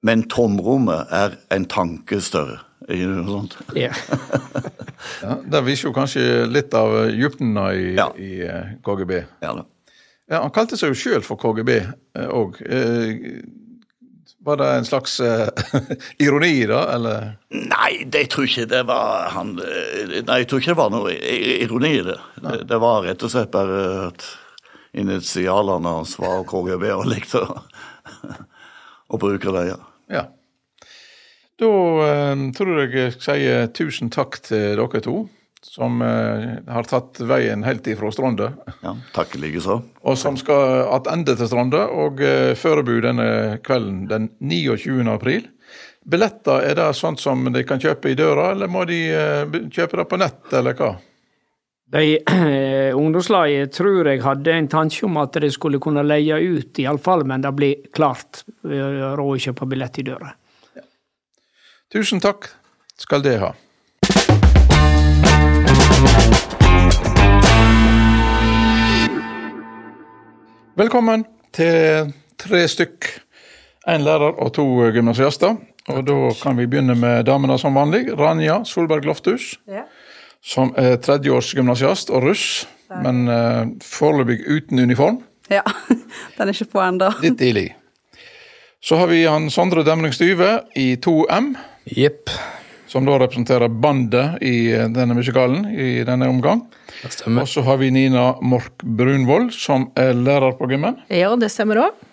men 0.03 0.25
tomrommet 0.29 1.11
er 1.13 1.37
en 1.53 1.65
tanke 1.69 2.21
større. 2.21 2.63
Ikke 2.87 3.09
noe 3.09 3.25
sånt? 3.29 3.57
Yeah. 3.77 3.97
ja, 5.23 5.37
Det 5.55 5.63
viser 5.67 5.89
jo 5.89 5.95
kanskje 5.95 6.23
litt 6.51 6.73
av 6.77 6.95
dybden 7.11 7.57
i, 7.69 7.93
ja. 7.97 8.09
i 8.19 8.33
eh, 8.47 8.75
KGB. 8.83 9.19
Ja, 9.45 9.53
da. 9.59 9.67
Ja, 10.31 10.39
Han 10.41 10.53
kalte 10.55 10.79
seg 10.79 10.93
jo 10.93 10.99
sjøl 10.99 11.25
for 11.25 11.39
KGB 11.39 11.77
òg. 12.31 12.59
Eh, 12.63 13.43
var 14.43 14.57
det 14.59 14.69
en 14.75 14.85
slags 14.85 15.19
uh, 15.23 15.47
ironi, 16.23 16.65
da, 16.67 16.81
eller? 16.91 17.27
Nei, 17.55 18.03
det 18.11 18.25
tror 18.33 18.47
ikke 18.47 18.65
det 18.67 18.81
var 18.89 19.29
han 19.31 19.53
Nei, 19.55 20.39
jeg 20.41 20.49
tror 20.51 20.59
ikke 20.59 20.73
det 20.73 20.79
var 20.81 20.91
noe 20.91 21.13
ironi 21.63 21.93
i 22.01 22.03
det. 22.03 22.17
Det, 22.43 22.57
det 22.67 22.79
var 22.83 23.05
rett 23.07 23.23
og 23.23 23.31
slett 23.31 23.53
bare 23.53 24.09
at 24.09 24.25
initialene 24.99 25.95
hans 25.95 26.17
var 26.19 26.43
KGB, 26.49 26.89
og 26.91 27.07
likte 27.07 27.39
å, 27.39 27.61
å 29.15 29.21
bruke 29.21 29.55
det. 29.55 29.63
Ja. 29.71 29.79
ja. 30.11 30.25
Da 31.61 31.69
eh, 32.07 32.43
tror 32.57 32.83
jeg 32.83 32.93
jeg 32.97 33.15
sier 33.21 33.71
tusen 33.75 34.09
takk 34.13 34.39
til 34.45 34.73
dere 34.79 35.01
to, 35.05 35.17
som 35.63 36.01
eh, 36.01 36.59
har 36.67 36.89
tatt 36.89 37.21
veien 37.23 37.63
helt 37.67 37.87
ifra 37.87 38.11
Stronde. 38.11 38.49
Ja, 38.83 38.95
takk 39.15 39.37
likeså. 39.39 39.79
Og 40.03 40.17
som 40.19 40.37
skal 40.39 40.87
attende 40.89 41.37
til 41.37 41.49
Stronde 41.49 41.85
og 41.93 42.23
eh, 42.25 42.53
forberede 42.59 43.07
denne 43.11 43.29
kvelden 43.63 44.03
den 44.09 44.29
29. 44.41 45.05
april. 45.13 45.47
Billetter, 46.03 46.65
er 46.67 46.75
det 46.75 46.89
sånt 46.99 47.21
som 47.23 47.45
de 47.53 47.63
kan 47.63 47.79
kjøpe 47.79 48.11
i 48.11 48.17
døra, 48.19 48.49
eller 48.51 48.67
må 48.67 48.83
de 48.89 48.99
eh, 49.13 49.57
kjøpe 49.71 50.01
det 50.01 50.09
på 50.11 50.19
nett, 50.19 50.45
eller 50.51 50.75
hva? 50.75 50.91
De 51.93 52.05
eh, 52.17 52.91
Ungdomslaget 52.97 53.71
tror 53.77 54.09
jeg 54.09 54.23
hadde 54.25 54.57
en 54.57 54.67
tanke 54.67 55.05
om 55.07 55.21
at 55.21 55.37
de 55.39 55.51
skulle 55.53 55.79
kunne 55.83 56.03
leie 56.03 56.41
ut, 56.41 56.81
iallfall, 56.81 57.23
men 57.29 57.45
det 57.45 57.53
blir 57.55 57.91
klart. 57.95 58.43
Råd 58.65 59.21
å 59.23 59.43
kjøpe 59.45 59.69
billett 59.69 60.01
i 60.01 60.07
døra. 60.09 60.33
Ja. 61.93 61.99
Tusen 61.99 62.19
takk 62.19 62.47
skal 62.97 63.21
det 63.21 63.37
ha. 63.37 63.51
Velkommen 70.75 71.25
til 71.53 72.13
tre 72.41 72.67
stykk. 72.67 73.19
En 73.87 74.01
lærer 74.01 74.33
og 74.41 74.53
to 74.53 74.65
gymnasiaster. 74.89 75.55
Og 75.87 76.07
da 76.07 76.31
kan 76.41 76.57
vi 76.57 76.65
begynne 76.65 76.95
med 76.95 77.27
damene 77.29 77.59
som 77.59 77.75
vanlig. 77.75 78.07
Ranja 78.17 78.63
Solberg 78.65 79.05
Lofthus. 79.05 79.59
Ja 79.67 79.85
som 80.43 80.73
er 80.75 80.97
tredjeårsgymnasiast 80.99 82.09
og 82.11 82.25
russ, 82.25 82.65
men 83.03 83.29
uh, 83.31 83.63
foreløpig 83.79 84.41
uten 84.43 84.79
uniform. 84.79 85.21
Ja, 85.47 85.63
den 86.35 86.49
er 86.49 86.51
ikke 86.51 86.73
på 86.75 86.81
ennå. 86.83 87.13
Litt 87.23 87.37
tidlig. 87.39 87.69
Så 88.83 88.99
har 88.99 89.07
vi 89.07 89.21
han 89.23 89.47
Sondre 89.47 89.85
Demring 89.87 90.11
Styve 90.11 90.57
i 90.75 90.97
2M. 90.99 91.53
Jepp. 91.85 92.29
Som 92.87 93.05
da 93.05 93.17
representerer 93.17 93.67
bandet 93.67 94.41
i 94.45 94.71
eh, 94.71 94.85
denne 94.93 95.15
musikalen 95.17 95.65
i 95.73 96.03
denne 96.05 96.27
omgang. 96.29 96.61
Det 97.01 97.11
stemmer. 97.15 97.43
Og 97.43 97.49
så 97.49 97.63
har 97.65 97.79
vi 97.81 97.89
Nina 97.91 98.35
Mork 98.41 98.83
Brunvoll, 98.83 99.49
som 99.51 99.89
er 99.97 100.13
lærer 100.13 100.53
på 100.59 100.69
gymmen. 100.69 100.99
Ja, 101.09 101.33
det 101.39 101.49
stemmer 101.51 101.81
òg. 101.87 102.03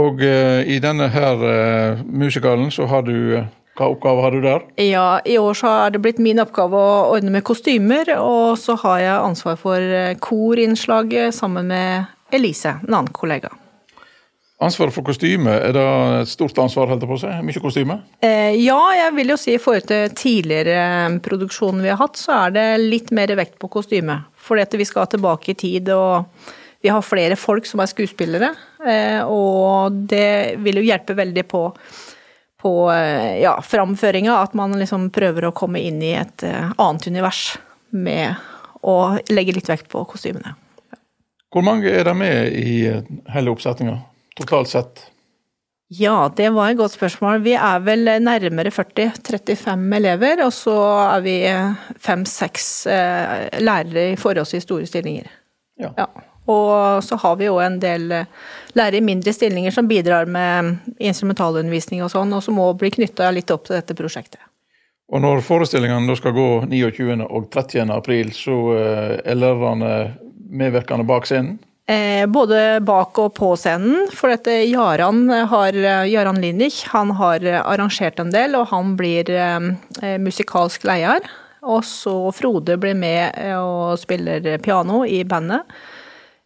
Og 0.00 0.22
uh, 0.22 0.62
i 0.70 0.78
denne 0.80 1.08
her 1.10 1.40
uh, 1.42 2.02
musikalen 2.06 2.70
så 2.70 2.86
har 2.86 3.02
du 3.02 3.42
hva 3.76 3.88
oppgave 3.90 4.22
har 4.22 4.34
du 4.34 4.40
der? 4.44 4.64
Ja, 4.80 5.06
I 5.26 5.36
år 5.40 5.56
så 5.58 5.66
har 5.66 5.92
det 5.92 6.02
blitt 6.04 6.20
min 6.22 6.40
oppgave 6.42 6.78
å 6.78 7.08
ordne 7.16 7.32
med 7.34 7.44
kostymer. 7.44 8.14
Og 8.22 8.56
så 8.60 8.76
har 8.84 9.00
jeg 9.02 9.16
ansvar 9.16 9.58
for 9.60 9.96
korinnslaget 10.22 11.34
sammen 11.34 11.68
med 11.72 12.08
Elise, 12.32 12.78
en 12.86 12.94
annen 12.94 13.12
kollega. 13.12 13.50
Ansvaret 14.60 14.92
for 14.92 15.06
kostyme, 15.06 15.54
er 15.56 15.72
det 15.72 15.84
et 16.20 16.28
stort 16.28 16.58
ansvar? 16.60 16.90
holdt 16.90 17.06
på 17.08 17.16
si? 17.22 17.30
Mye 17.48 17.62
kostyme? 17.64 17.96
Eh, 18.20 18.58
ja, 18.60 18.78
jeg 18.98 19.14
vil 19.16 19.32
jo 19.32 19.38
si 19.40 19.54
i 19.56 19.60
forhold 19.62 19.88
til 19.88 20.12
tidligere 20.12 20.82
produksjonen 20.84 21.20
produksjoner 21.24 21.86
vi 21.86 21.92
har 21.94 22.00
hatt, 22.02 22.20
så 22.20 22.36
er 22.44 22.56
det 22.58 22.66
litt 22.82 23.08
mer 23.16 23.32
vekt 23.40 23.56
på 23.62 23.70
kostyme. 23.72 24.18
Fordi 24.36 24.66
at 24.66 24.76
vi 24.76 24.88
skal 24.88 25.08
tilbake 25.08 25.54
i 25.54 25.58
tid, 25.64 25.88
og 25.96 26.28
vi 26.84 26.92
har 26.92 27.04
flere 27.04 27.40
folk 27.40 27.64
som 27.68 27.80
er 27.80 27.88
skuespillere. 27.88 28.52
Eh, 28.84 29.24
og 29.24 29.96
det 30.12 30.60
vil 30.60 30.82
jo 30.82 30.88
hjelpe 30.90 31.16
veldig 31.16 31.48
på 31.48 31.64
på 32.60 32.92
eh, 32.92 33.40
ja, 33.40 33.62
framføringa, 33.62 34.34
at 34.42 34.54
man 34.54 34.76
liksom 34.78 35.08
prøver 35.10 35.48
å 35.48 35.54
komme 35.56 35.80
inn 35.80 36.02
i 36.04 36.12
et 36.20 36.44
eh, 36.44 36.72
annet 36.76 37.06
univers 37.08 37.54
med 37.90 38.36
å 38.84 38.96
legge 39.32 39.54
litt 39.56 39.70
vekt 39.70 39.88
på 39.92 40.04
kostymene. 40.08 40.54
Hvor 41.50 41.64
mange 41.66 41.90
er 41.90 42.04
det 42.06 42.14
med 42.14 42.52
i 42.52 42.74
eh, 42.90 43.06
hele 43.32 43.54
oppsetninga, 43.54 43.96
totalt 44.40 44.72
sett? 44.72 45.04
Ja, 45.90 46.30
det 46.36 46.52
var 46.54 46.70
et 46.70 46.78
godt 46.78 46.94
spørsmål. 46.94 47.40
Vi 47.42 47.56
er 47.58 47.82
vel 47.82 48.06
nærmere 48.22 48.70
40-35 48.70 49.96
elever, 49.98 50.44
og 50.44 50.52
så 50.54 50.76
er 51.16 51.24
vi 51.24 51.36
fem-seks 51.98 52.70
lærere 53.58 54.12
i 54.12 54.18
forholdsvis 54.20 54.68
store 54.68 54.86
stillinger. 54.86 55.26
Ja. 55.82 55.90
ja. 55.98 56.06
Og 56.50 57.04
så 57.04 57.16
har 57.16 57.36
vi 57.36 57.48
jo 57.48 57.58
en 57.62 57.78
del 57.82 58.10
eh, 58.12 58.28
lærere 58.78 59.00
i 59.00 59.04
mindre 59.04 59.32
stillinger 59.34 59.74
som 59.74 59.88
bidrar 59.90 60.28
med 60.30 60.78
instrumentalundervisning 60.98 62.02
og 62.04 62.12
sånn, 62.12 62.32
og 62.34 62.44
som 62.44 62.56
må 62.58 62.70
bli 62.78 62.92
knytta 62.96 63.30
litt 63.34 63.52
opp 63.54 63.68
til 63.68 63.78
dette 63.78 63.96
prosjektet. 63.98 64.42
Og 65.10 65.22
når 65.22 65.42
forestillingene 65.42 66.06
da 66.06 66.14
skal 66.18 66.34
gå 66.36 66.48
29. 66.70 67.18
og 67.26 67.48
30. 67.52 67.90
april, 67.94 68.30
så 68.34 68.58
eh, 68.76 69.16
er 69.24 69.38
lærerne 69.38 69.92
medvirkende 70.50 71.06
bak 71.06 71.28
scenen? 71.28 71.58
Eh, 71.90 72.22
både 72.30 72.78
bak 72.86 73.18
og 73.18 73.32
på 73.34 73.50
scenen. 73.58 74.06
For 74.14 74.30
dette 74.30 74.52
Jaran, 74.68 75.24
har, 75.50 75.74
Jaran 76.06 76.38
Linich 76.38 76.84
han 76.92 77.10
har 77.18 77.42
arrangert 77.64 78.20
en 78.22 78.30
del, 78.30 78.54
og 78.54 78.68
han 78.70 78.92
blir 79.00 79.30
eh, 79.34 80.18
musikalsk 80.22 80.86
leder. 80.86 81.26
Og 81.66 81.82
så 81.84 82.14
Frode 82.32 82.78
blir 82.80 82.94
med 82.96 83.34
og 83.58 83.98
spiller 84.00 84.60
piano 84.62 85.02
i 85.04 85.24
bandet. 85.28 85.66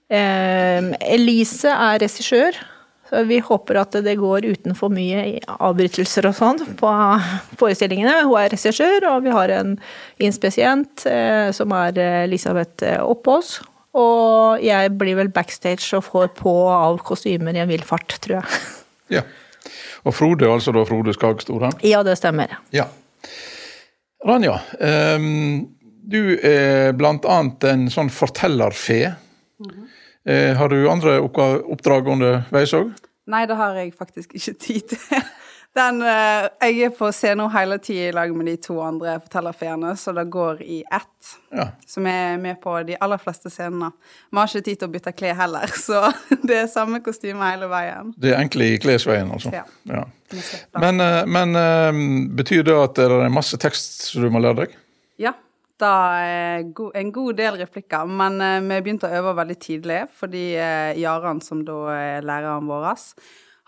Eh, 0.08 0.94
Elise 1.12 1.74
er 1.74 2.00
regissør. 2.02 2.56
Så 3.04 3.20
vi 3.28 3.36
håper 3.44 3.76
at 3.82 3.98
det 4.00 4.16
går 4.16 4.46
uten 4.48 4.72
for 4.74 4.88
mye 4.88 5.36
avbrytelser 5.44 6.24
og 6.30 6.38
sånn 6.38 6.62
på 6.80 6.92
forestillingene. 7.60 8.22
Hun 8.24 8.40
er 8.40 8.48
regissør, 8.54 9.10
og 9.12 9.26
vi 9.26 9.34
har 9.36 9.52
en 9.52 9.76
inspisient 10.24 11.04
eh, 11.10 11.52
som 11.52 11.76
er 11.76 12.00
Elisabeth 12.24 12.96
Oppås. 13.04 13.58
Og 13.94 14.62
jeg 14.64 14.90
blir 14.98 15.18
vel 15.20 15.30
backstage 15.34 15.94
og 15.96 16.06
får 16.08 16.32
på 16.38 16.52
og 16.64 16.72
av 16.74 16.98
kostymer 17.06 17.54
i 17.54 17.62
en 17.62 17.70
vill 17.70 17.84
fart, 17.86 18.16
tror 18.24 18.40
jeg. 18.40 18.60
Ja. 19.12 19.20
Og 20.04 20.14
Frode, 20.16 20.48
altså 20.50 20.72
da 20.74 20.82
Frode 20.88 21.14
Skag 21.14 21.42
Storheim? 21.44 21.76
Ja, 21.84 22.02
det 22.06 22.16
stemmer. 22.18 22.56
Ja. 22.74 22.88
Ranja, 24.24 24.58
um, 24.80 25.66
du 26.10 26.36
er 26.40 26.92
blant 26.96 27.26
annet 27.28 27.66
en 27.68 27.86
sånn 27.92 28.10
fortellerfe. 28.12 29.14
Mm 29.60 29.70
-hmm. 29.70 29.86
uh, 30.30 30.56
har 30.56 30.68
du 30.68 30.88
andre 30.90 31.20
oppdrag 31.20 32.08
underveis 32.08 32.72
òg? 32.72 32.92
Nei, 33.26 33.46
det 33.46 33.56
har 33.56 33.74
jeg 33.74 33.94
faktisk 33.94 34.34
ikke 34.34 34.58
tid 34.58 34.80
til. 34.88 35.22
Den, 35.74 35.96
uh, 36.06 36.46
jeg 36.62 36.86
er 36.86 36.92
på 36.94 37.08
scenen 37.10 37.50
hele 37.50 37.80
tida 37.82 38.06
i 38.06 38.12
lag 38.14 38.30
med 38.36 38.46
de 38.46 38.54
to 38.62 38.76
andre 38.82 39.16
fortellerfeene, 39.24 39.96
så 39.98 40.12
det 40.14 40.28
går 40.30 40.62
i 40.62 40.84
ett. 40.86 41.32
Ja. 41.50 41.66
Som 41.90 42.06
er 42.06 42.36
med 42.38 42.60
på 42.62 42.76
de 42.86 42.94
aller 43.02 43.18
fleste 43.18 43.50
scenene. 43.50 43.90
Vi 44.30 44.38
har 44.38 44.52
ikke 44.52 44.68
tid 44.68 44.78
til 44.78 44.90
å 44.90 44.92
bytte 44.94 45.14
klær 45.18 45.34
heller, 45.42 45.74
så 45.86 46.04
det 46.46 46.60
er 46.60 46.70
samme 46.70 47.02
kostyme 47.02 47.50
hele 47.50 47.66
veien. 47.72 48.14
Det 48.14 48.30
er 48.30 48.38
egentlig 48.38 48.70
i 48.76 48.78
klesveien, 48.86 49.34
altså? 49.34 49.50
Ja. 49.56 49.66
ja. 49.90 50.06
Men, 50.78 51.02
uh, 51.02 51.24
men 51.26 51.58
uh, 51.58 52.02
betyr 52.38 52.62
det 52.70 52.78
at 52.78 52.98
det 53.00 53.10
er 53.10 53.34
masse 53.34 53.58
tekst 53.58 54.12
som 54.12 54.22
du 54.22 54.30
må 54.30 54.44
lære 54.44 54.62
deg? 54.62 54.80
Ja. 55.26 55.34
Det 55.74 55.90
er 55.90 56.60
en 56.62 57.10
god 57.12 57.34
del 57.34 57.56
replikker, 57.58 58.06
men 58.06 58.38
vi 58.38 58.76
begynte 58.78 59.08
å 59.10 59.16
øve 59.18 59.32
veldig 59.40 59.56
tidlig, 59.58 60.04
fordi 60.14 60.52
Jaran, 61.02 61.40
som 61.42 61.64
da 61.66 61.80
er 61.90 62.22
læreren 62.22 62.70
vår, 62.70 62.86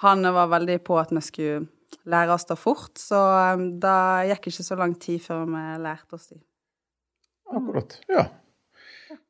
han 0.07 0.23
var 0.23 0.53
veldig 0.55 0.85
på 0.87 1.01
at 1.03 1.11
vi 1.11 1.25
skulle 1.27 1.65
lære 2.07 2.35
oss 2.35 2.47
det 2.49 2.57
fort, 2.61 2.95
så 3.01 3.21
um, 3.57 3.69
det 3.83 3.99
gikk 4.31 4.51
ikke 4.51 4.67
så 4.67 4.79
lang 4.79 4.95
tid 5.01 5.23
før 5.23 5.45
vi 5.51 5.65
lærte 5.83 6.19
oss 6.19 6.31
de. 6.33 6.41
Akkurat. 7.53 7.99
Ja. 8.11 8.27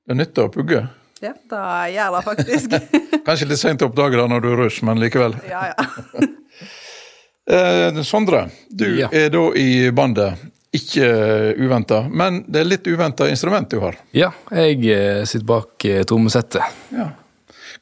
Det 0.06 0.16
nytter 0.16 0.48
å 0.48 0.52
pugge. 0.52 0.86
Ja, 1.20 1.32
det 1.32 1.92
gjør 1.94 2.16
det 2.16 2.24
faktisk. 2.26 2.74
Kanskje 3.26 3.48
litt 3.50 3.60
seint 3.60 3.82
å 3.82 3.88
oppdage 3.90 4.18
det 4.20 4.26
når 4.30 4.44
du 4.44 4.50
er 4.52 4.60
russ, 4.64 4.82
men 4.86 5.00
likevel. 5.02 5.36
Ja, 5.52 5.70
ja. 5.72 6.26
eh, 7.56 8.02
Sondre, 8.04 8.46
du 8.68 8.88
ja. 9.00 9.10
er 9.12 9.32
da 9.34 9.48
i 9.56 9.90
bandet. 9.96 10.44
Ikke 10.76 11.06
uventa, 11.56 12.02
men 12.12 12.42
det 12.52 12.60
er 12.60 12.68
litt 12.68 12.88
uventa 12.90 13.30
instrument 13.32 13.70
du 13.72 13.78
har? 13.80 13.96
Ja, 14.12 14.28
jeg 14.52 14.82
eh, 14.92 15.22
sitter 15.24 15.46
bak 15.48 15.86
eh, 15.88 16.02
trommesettet. 16.04 16.74
Ja. 16.92 17.08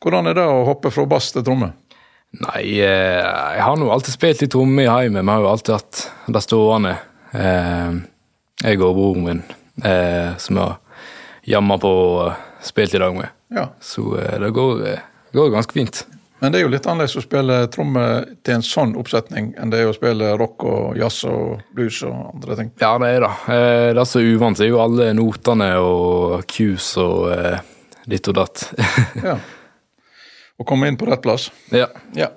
Hvordan 0.04 0.30
er 0.30 0.36
det 0.38 0.44
å 0.46 0.60
hoppe 0.68 0.92
fra 0.94 1.06
bass 1.08 1.32
til 1.34 1.42
tromme? 1.46 1.72
Nei, 2.42 2.80
eh, 2.82 3.20
jeg 3.54 3.62
har 3.62 3.76
nå 3.78 3.90
alltid 3.92 4.16
spilt 4.16 4.40
litt 4.42 4.52
tromme 4.54 4.82
i 4.82 4.90
heimen. 4.90 5.22
Vi 5.22 5.32
har 5.32 5.44
jo 5.44 5.50
alltid 5.52 5.74
hatt 5.76 6.00
det 6.34 6.42
stående. 6.42 6.96
Eh, 7.30 8.00
jeg 8.64 8.80
og 8.80 8.96
broren 8.96 9.26
min, 9.28 9.42
eh, 9.84 10.34
som 10.40 10.58
jeg 10.58 10.64
har 10.64 10.80
jamma 11.54 11.78
på 11.78 11.92
og 11.92 12.64
spilt 12.64 12.96
i 12.96 13.02
dag 13.02 13.14
med. 13.14 13.30
Ja. 13.54 13.68
Så 13.80 14.16
det 14.16 14.50
går, 14.56 14.82
går, 15.36 15.52
ganske 15.52 15.76
fint. 15.76 16.04
Men 16.40 16.52
det 16.52 16.58
er 16.58 16.64
jo 16.64 16.72
litt 16.72 16.86
annerledes 16.90 17.16
å 17.20 17.22
spille 17.24 17.58
tromme 17.72 18.04
til 18.44 18.56
en 18.56 18.64
sånn 18.66 18.96
oppsetning 19.00 19.52
enn 19.60 19.70
det 19.72 19.80
er 19.80 19.88
å 19.88 19.94
spille 19.96 20.32
rock 20.40 20.64
og 20.68 20.98
jazz 20.98 21.22
og 21.28 21.62
blues 21.76 22.02
og 22.04 22.34
andre 22.34 22.58
ting. 22.58 22.72
Ja, 22.82 22.96
det 23.00 23.12
er 23.14 23.24
det. 23.24 23.32
Det 23.94 24.02
er 24.02 24.10
så 24.10 24.24
uvant. 24.24 24.58
Det 24.58 24.66
er 24.66 24.74
jo 24.74 24.82
alle 24.82 25.12
notene 25.16 25.70
og 25.80 26.48
cues 26.50 26.90
og 27.00 27.30
ditt 28.10 28.32
og 28.32 28.42
datt. 28.42 28.66
ja 29.22 29.38
å 30.58 30.66
komme 30.68 30.88
inn 30.90 30.98
på 31.00 31.08
rett 31.08 31.22
plass. 31.24 31.50
Ja. 31.74 31.88
ja. 32.14 32.30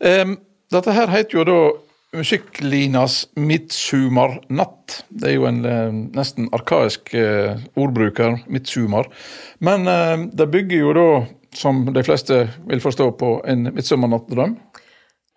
Um, 0.00 0.38
dette 0.72 0.94
her 0.96 1.12
heter 1.12 1.38
jo 1.38 1.44
da 1.48 1.58
Musikklinas 2.16 3.26
midtsumarnatt. 3.36 5.00
Det 5.08 5.30
er 5.30 5.34
jo 5.36 5.48
en 5.48 5.58
uh, 5.66 5.96
nesten 6.16 6.48
arkaisk 6.56 7.12
uh, 7.18 7.58
ordbruker, 7.76 8.38
midtsumar. 8.52 9.10
Men 9.64 9.88
uh, 9.90 10.28
det 10.32 10.48
bygger 10.52 10.84
jo 10.84 10.94
da, 10.96 11.08
som 11.56 11.84
de 11.92 12.04
fleste 12.06 12.46
vil 12.70 12.82
forstå, 12.84 13.10
på 13.20 13.36
en 13.48 13.68
midtsommernattdrøm. 13.68 14.56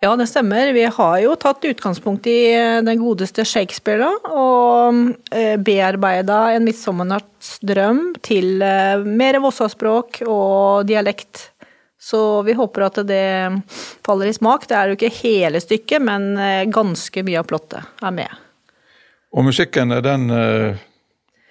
Ja, 0.00 0.14
det 0.16 0.30
stemmer. 0.30 0.70
Vi 0.72 0.86
har 0.88 1.16
jo 1.20 1.34
tatt 1.36 1.66
utgangspunkt 1.68 2.24
i 2.30 2.54
den 2.86 3.02
godeste 3.02 3.44
Shakespeare, 3.44 4.00
da, 4.00 4.32
og 4.32 5.58
bearbeida 5.60 6.38
en 6.54 6.64
midtsommernattsdrøm 6.64 8.00
til 8.24 8.64
mer 9.04 9.40
Vossaspråk 9.44 10.22
og 10.24 10.88
dialekt. 10.88 11.49
Så 12.02 12.42
vi 12.42 12.52
håper 12.52 12.86
at 12.86 12.98
det 13.06 13.62
faller 14.06 14.26
i 14.26 14.32
smak. 14.32 14.64
Det 14.68 14.76
er 14.76 14.88
jo 14.88 14.96
ikke 14.96 15.10
hele 15.20 15.60
stykket, 15.60 16.00
men 16.00 16.30
eh, 16.40 16.62
ganske 16.72 17.24
mye 17.26 17.42
av 17.42 17.48
plottet 17.50 18.00
er 18.00 18.14
med. 18.16 18.38
Og 19.36 19.44
musikken, 19.44 19.92
er 19.92 20.00
den 20.02 20.30
eh, 20.32 20.80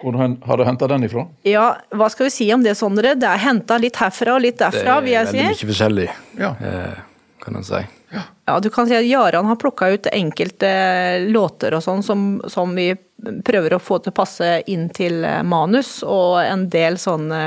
Hvor 0.02 0.18
har 0.18 0.58
du 0.58 0.64
henta 0.66 0.88
den 0.90 1.06
ifra? 1.06 1.28
Ja, 1.46 1.68
hva 1.94 2.08
skal 2.10 2.26
vi 2.26 2.32
si 2.34 2.48
om 2.54 2.64
det, 2.66 2.74
Sondre? 2.74 3.14
Det 3.14 3.28
er 3.30 3.44
henta 3.44 3.78
litt 3.78 4.00
herfra 4.02 4.34
og 4.40 4.42
litt 4.42 4.58
derfra, 4.58 4.98
vil 5.04 5.14
jeg 5.14 5.28
si. 5.30 5.36
Det 5.38 5.44
er 5.44 5.48
veldig 5.52 5.60
mye 5.60 5.70
forskjellig, 5.70 6.08
ja. 6.42 6.50
Eh, 6.66 6.98
kan 7.44 7.60
en 7.60 7.68
si. 7.70 7.84
Ja. 8.10 8.24
ja. 8.50 8.58
du 8.58 8.68
kan 8.74 8.90
si 8.90 8.96
at 8.98 9.06
Jaran 9.06 9.46
har 9.46 9.60
plukka 9.60 9.92
ut 9.94 10.10
enkelte 10.10 10.72
låter 11.30 11.78
og 11.78 11.84
sånn 11.86 12.02
som, 12.02 12.26
som, 12.50 12.74
vi 12.74 12.90
prøver 13.46 13.76
å 13.76 13.78
få 13.78 14.00
til 14.02 14.10
å 14.10 14.18
passe 14.18 14.50
inn 14.66 14.88
til 14.90 15.22
manus, 15.46 16.00
og 16.02 16.40
en 16.42 16.66
del 16.74 16.98
sånne 16.98 17.44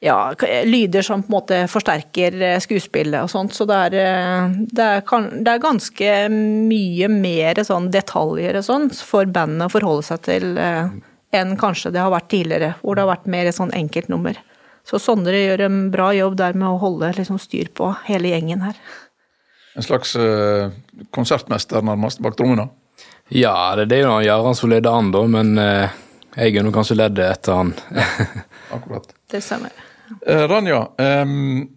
ja, 0.00 0.32
lyder 0.64 1.02
som 1.04 1.22
på 1.22 1.28
en 1.28 1.34
måte 1.34 1.56
forsterker 1.68 2.36
eh, 2.42 2.58
skuespillet 2.62 3.20
og 3.20 3.30
sånt. 3.30 3.52
Så 3.52 3.66
det 3.68 3.76
er, 3.76 3.96
eh, 4.00 4.54
det 4.72 4.86
er, 4.96 5.26
det 5.44 5.52
er 5.52 5.60
ganske 5.60 6.14
mye 6.32 7.10
mer 7.12 7.60
sånn 7.68 7.90
detaljer 7.92 8.56
og 8.62 8.64
sånn 8.64 8.88
for 8.96 9.28
bandet 9.28 9.68
å 9.68 9.74
forholde 9.74 10.06
seg 10.08 10.22
til 10.24 10.56
eh, 10.56 10.88
enn 11.36 11.52
kanskje 11.60 11.92
det 11.92 12.00
har 12.00 12.14
vært 12.14 12.30
tidligere, 12.32 12.72
hvor 12.80 12.96
det 12.96 13.04
har 13.04 13.12
vært 13.12 13.28
mer 13.30 13.50
sånn 13.54 13.74
enkeltnummer. 13.76 14.40
Så 14.88 14.98
Sondre 14.98 15.36
gjør 15.36 15.66
en 15.66 15.78
bra 15.92 16.08
jobb 16.16 16.38
der 16.40 16.56
med 16.56 16.70
å 16.70 16.80
holde 16.80 17.12
liksom, 17.18 17.38
styr 17.38 17.68
på 17.76 17.92
hele 18.08 18.32
gjengen 18.32 18.64
her. 18.64 18.80
En 19.78 19.84
slags 19.86 20.16
uh, 20.18 20.72
konsertmester 21.14 21.84
nærmest 21.86 22.18
bak 22.24 22.34
trommene? 22.40 22.66
Ja, 23.30 23.76
det 23.78 23.84
er 23.84 23.92
det 23.92 24.00
jo 24.00 24.16
Jarand 24.24 24.58
som 24.58 24.72
leder 24.72 24.96
an, 24.96 25.12
da, 25.14 25.22
men 25.30 25.52
uh, 25.60 26.00
jeg 26.34 26.56
er 26.56 26.66
nå 26.66 26.74
kanskje 26.74 26.98
leddet 26.98 27.28
etter 27.28 27.60
han. 27.60 27.70
Akkurat. 28.74 29.06
Det 29.30 29.44
stemmer. 29.44 29.89
Uh, 30.26 30.46
Ranja, 30.50 30.80
um, 30.98 31.68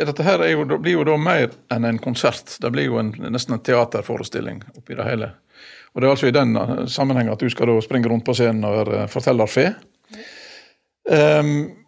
dette 0.00 0.24
her 0.24 0.42
jo, 0.48 0.64
blir 0.78 0.96
jo 0.96 1.04
da 1.04 1.16
mer 1.20 1.50
enn 1.72 1.84
en 1.84 2.00
konsert. 2.00 2.56
Det 2.60 2.70
blir 2.72 2.88
jo 2.88 3.00
en, 3.00 3.12
nesten 3.32 3.56
en 3.56 3.62
teaterforestilling 3.64 4.62
oppi 4.74 4.96
det 4.96 5.06
hele. 5.06 5.32
Og 5.92 6.00
Det 6.00 6.06
er 6.06 6.14
altså 6.14 6.30
i 6.30 6.34
den 6.34 6.56
eh, 6.56 6.86
sammenheng 6.86 7.28
at 7.32 7.42
du 7.42 7.50
skal 7.50 7.68
da 7.68 7.74
springe 7.82 8.08
rundt 8.08 8.24
på 8.24 8.34
scenen 8.38 8.64
og 8.64 8.76
være 8.78 9.08
fortellerfe. 9.10 9.72
Um, 11.10 11.79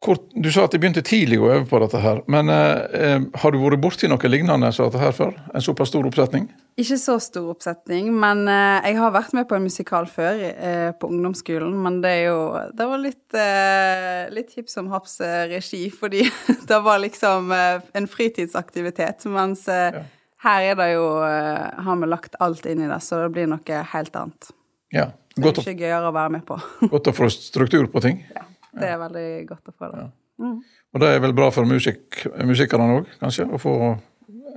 du 0.00 0.48
sa 0.48 0.62
at 0.64 0.72
de 0.72 0.78
begynte 0.80 1.02
tidlig 1.04 1.36
å 1.42 1.50
øve 1.50 1.66
på 1.68 1.78
dette, 1.82 1.98
her, 2.00 2.22
men 2.32 2.48
eh, 2.48 3.18
har 3.42 3.52
du 3.52 3.58
vært 3.60 3.82
borti 3.82 4.08
noe 4.08 4.30
lignende 4.32 4.70
som 4.72 4.88
dette 4.88 5.02
her 5.02 5.12
før? 5.12 5.34
En 5.52 5.64
såpass 5.64 5.92
stor 5.92 6.08
oppsetning? 6.08 6.46
Ikke 6.80 6.96
så 6.96 7.18
stor 7.20 7.50
oppsetning, 7.52 8.08
men 8.22 8.46
eh, 8.48 8.88
jeg 8.88 8.96
har 8.96 9.12
vært 9.12 9.34
med 9.36 9.44
på 9.50 9.58
en 9.58 9.66
musikal 9.68 10.08
før, 10.08 10.40
eh, 10.48 10.88
på 10.96 11.10
ungdomsskolen. 11.12 11.76
Men 11.84 12.00
det 12.00 12.14
er 12.16 12.24
jo 12.30 12.40
Det 12.78 12.88
var 12.88 13.02
litt, 13.02 13.36
eh, 13.36 14.32
litt 14.32 14.56
hipp 14.56 14.72
som 14.72 14.88
haps 14.88 15.18
eh, 15.20 15.44
regi, 15.52 15.82
fordi 15.92 16.24
det 16.70 16.80
var 16.80 17.02
liksom 17.04 17.52
eh, 17.52 17.84
en 18.00 18.08
fritidsaktivitet. 18.08 19.28
Mens 19.28 19.66
ja. 19.68 20.06
her 20.46 20.70
er 20.72 20.80
det 20.80 20.92
jo 20.94 21.06
Har 21.20 22.00
vi 22.00 22.08
lagt 22.08 22.40
alt 22.40 22.64
inn 22.64 22.86
i 22.86 22.88
det, 22.88 23.02
så 23.04 23.26
det 23.26 23.34
blir 23.36 23.52
noe 23.52 23.82
helt 23.92 24.16
annet. 24.16 24.54
Ja. 24.96 25.10
Godt 25.36 25.60
det 25.60 25.68
er 25.68 25.74
ikke 25.74 25.84
gøyere 25.84 26.08
å 26.08 26.16
være 26.16 26.38
med 26.38 26.46
på. 26.48 26.56
godt 26.88 27.12
å 27.12 27.14
få 27.20 27.28
struktur 27.34 27.84
på 27.92 28.00
ting? 28.00 28.24
Ja. 28.32 28.48
Det 28.76 28.86
er 28.86 28.98
veldig 29.00 29.28
godt 29.48 29.72
å 29.72 29.74
få 29.74 29.90
det. 29.94 30.06
Mm. 30.40 30.56
Og 30.94 31.02
det 31.02 31.10
er 31.10 31.22
vel 31.22 31.34
bra 31.36 31.50
for 31.52 31.68
musik 31.68 32.22
musikerne 32.48 33.00
òg, 33.00 33.10
kanskje? 33.20 33.46
Å 33.50 33.60
få 33.60 33.74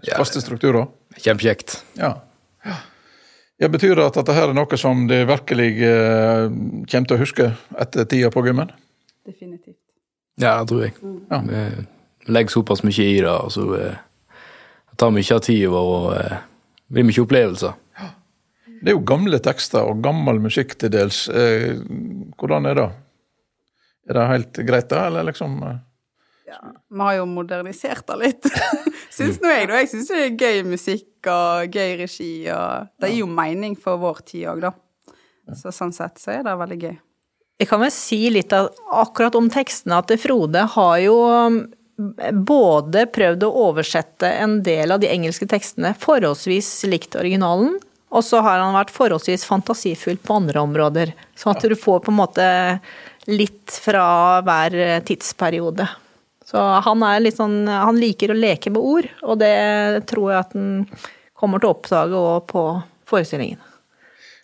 faste 0.07 0.41
strukturer? 0.43 0.87
Kjempekjekt. 1.17 1.81
Ja. 1.99 2.15
ja. 2.65 2.77
Ja, 3.61 3.69
Betyr 3.71 3.95
det 3.95 4.05
at 4.09 4.17
dette 4.17 4.33
her 4.35 4.49
er 4.49 4.57
noe 4.57 4.77
som 4.79 5.05
de 5.07 5.21
virkelig 5.29 5.69
eh, 5.85 6.47
kommer 6.89 7.09
til 7.09 7.15
å 7.15 7.21
huske 7.21 7.51
etter 7.79 8.07
tida 8.09 8.31
på 8.33 8.41
gymmen? 8.47 8.71
Definitivt. 9.23 9.77
Ja, 10.41 10.57
det 10.59 10.71
tror 10.71 10.81
jeg. 10.83 10.95
Mm. 10.99 11.19
Ja. 11.29 11.39
Vi 11.45 12.33
legger 12.33 12.55
såpass 12.55 12.81
mye 12.83 13.05
i 13.05 13.21
det, 13.21 13.29
og 13.29 13.53
så 13.53 13.67
eh, 13.77 14.01
tar 14.99 15.13
mye 15.13 15.37
av 15.37 15.43
tida 15.45 15.69
vår 15.71 15.93
og 15.93 16.09
eh, 16.17 16.41
blir 16.93 17.07
mye 17.07 17.23
opplevelser. 17.23 17.77
Ja. 18.01 18.09
Det 18.81 18.91
er 18.91 18.97
jo 18.97 19.05
gamle 19.13 19.39
tekster 19.43 19.85
og 19.87 20.01
gammel 20.03 20.41
musikk 20.43 20.75
til 20.81 20.91
dels. 20.93 21.25
Eh, 21.29 21.77
hvordan 22.41 22.67
er 22.71 22.79
det? 22.81 22.89
Er 24.09 24.17
det 24.19 24.27
helt 24.29 24.61
greit, 24.67 24.89
da, 24.91 25.05
eller 25.07 25.23
liksom 25.29 25.57
Ja, 25.63 26.59
Vi 26.89 26.99
har 26.99 27.15
jo 27.21 27.25
modernisert 27.29 28.05
det 28.09 28.17
litt, 28.19 28.49
syns 29.17 29.39
nå 29.41 29.51
jeg. 29.53 29.69
da. 29.71 29.79
Jeg 29.81 29.91
syns 29.93 30.11
det 30.11 30.21
er 30.25 30.35
gøy 30.37 30.63
musikk 30.67 31.29
og 31.31 31.77
gøy 31.77 31.95
regi, 32.03 32.33
og 32.51 32.89
det 32.99 33.13
gir 33.13 33.23
jo 33.23 33.29
mening 33.31 33.77
for 33.79 34.01
vår 34.01 34.19
tid 34.27 34.49
òg, 34.51 34.65
da. 34.67 34.73
Så 35.59 35.71
sånn 35.75 35.95
sett 35.95 36.19
så 36.21 36.37
er 36.37 36.43
det 36.45 36.55
veldig 36.59 36.79
gøy. 36.81 36.97
Jeg 37.61 37.69
kan 37.69 37.81
vel 37.83 37.91
si 37.93 38.19
litt 38.33 38.51
av, 38.55 38.69
akkurat 38.91 39.35
om 39.39 39.47
tekstene 39.51 39.99
at 40.01 40.11
Frode 40.19 40.63
har 40.73 40.97
jo 41.03 41.15
um, 41.29 41.57
både 42.43 43.05
prøvd 43.13 43.45
å 43.45 43.51
oversette 43.69 44.29
en 44.41 44.57
del 44.65 44.91
av 44.91 44.99
de 45.03 45.11
engelske 45.11 45.47
tekstene 45.47 45.93
forholdsvis 45.99 46.71
likt 46.89 47.15
originalen, 47.19 47.77
og 48.13 48.25
så 48.25 48.41
har 48.45 48.59
han 48.61 48.75
vært 48.75 48.93
forholdsvis 48.93 49.45
fantasifull 49.49 50.19
på 50.21 50.35
andre 50.37 50.61
områder. 50.65 51.13
Sånn 51.39 51.55
at 51.55 51.63
du 51.65 51.73
får 51.77 52.03
på 52.05 52.11
en 52.13 52.19
måte 52.19 52.45
litt 53.31 53.75
fra 53.83 54.05
hver 54.45 55.03
tidsperiode. 55.07 55.87
Så 56.43 56.61
han 56.85 57.03
er 57.07 57.21
litt 57.23 57.37
sånn 57.39 57.67
Han 57.71 57.97
liker 57.97 58.33
å 58.33 58.37
leke 58.37 58.69
med 58.73 58.83
ord, 58.83 59.07
og 59.23 59.39
det 59.41 59.53
tror 60.11 60.33
jeg 60.33 60.41
at 60.41 60.57
han 60.57 60.67
kommer 61.39 61.61
til 61.61 61.69
å 61.69 61.75
oppdage 61.75 62.19
òg 62.19 62.47
på 62.51 62.63
forestillingen. 63.09 63.61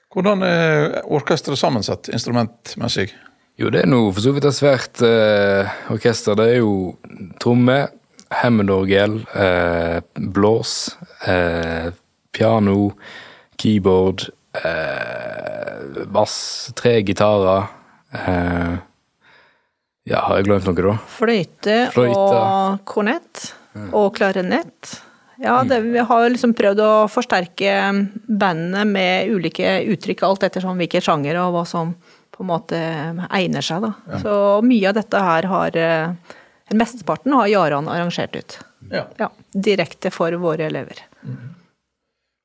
Hvordan 0.09 0.41
er 0.43 1.01
orkesteret 1.05 1.59
sammensatt 1.61 2.09
instrumentmessig? 2.09 3.11
Jo, 3.59 3.69
det 3.69 3.83
er 3.83 3.89
nå 3.91 4.05
for 4.09 4.23
så 4.23 4.31
vidt 4.33 4.47
et 4.47 4.55
svært 4.55 5.01
eh, 5.05 5.69
orkester. 5.93 6.37
Det 6.39 6.45
er 6.47 6.61
jo 6.61 6.95
tromme, 7.43 7.81
Hammond-orgel, 8.39 9.19
eh, 9.35 9.99
blås, 10.33 10.95
eh, 11.27 11.89
piano, 12.35 12.93
keyboard, 13.59 14.29
eh, 14.63 16.05
bass, 16.13 16.71
tre 16.79 16.99
gitarer. 17.03 17.67
Eh, 18.13 18.77
ja, 20.09 20.23
har 20.25 20.39
jeg 20.39 20.47
glemt 20.47 20.65
noe, 20.65 20.85
da? 20.87 20.95
Fløyte, 21.13 21.77
Fløyte. 21.93 22.17
og 22.17 22.79
kornett 22.89 23.49
og 23.93 24.15
klarinett. 24.17 24.95
Ja, 25.39 25.61
det, 25.63 25.79
vi 25.85 26.01
har 26.03 26.25
liksom 26.33 26.51
prøvd 26.57 26.81
å 26.83 26.93
forsterke 27.07 27.75
bandene 28.27 28.83
med 28.89 29.29
ulike 29.31 29.77
uttrykk, 29.93 30.25
alt 30.27 30.43
ettersom 30.49 30.79
hvilke 30.81 30.99
sjanger 31.03 31.37
og 31.45 31.53
hva 31.55 31.61
som 31.69 31.93
på 32.35 32.43
en 32.43 32.49
måte 32.49 32.79
egner 33.35 33.63
seg. 33.63 33.85
Da. 33.85 34.19
Så 34.23 34.33
mye 34.65 34.89
av 34.89 34.97
dette 34.97 35.21
her 35.23 35.47
har 35.51 35.77
eh, 35.79 36.35
Mesteparten 36.75 37.33
har 37.33 37.47
Jaran 37.49 37.87
arrangert 37.89 38.35
ut. 38.35 38.59
Ja. 38.91 39.05
Ja, 39.17 39.29
direkte 39.53 40.11
for 40.13 40.33
våre 40.41 40.67
elever. 40.67 41.01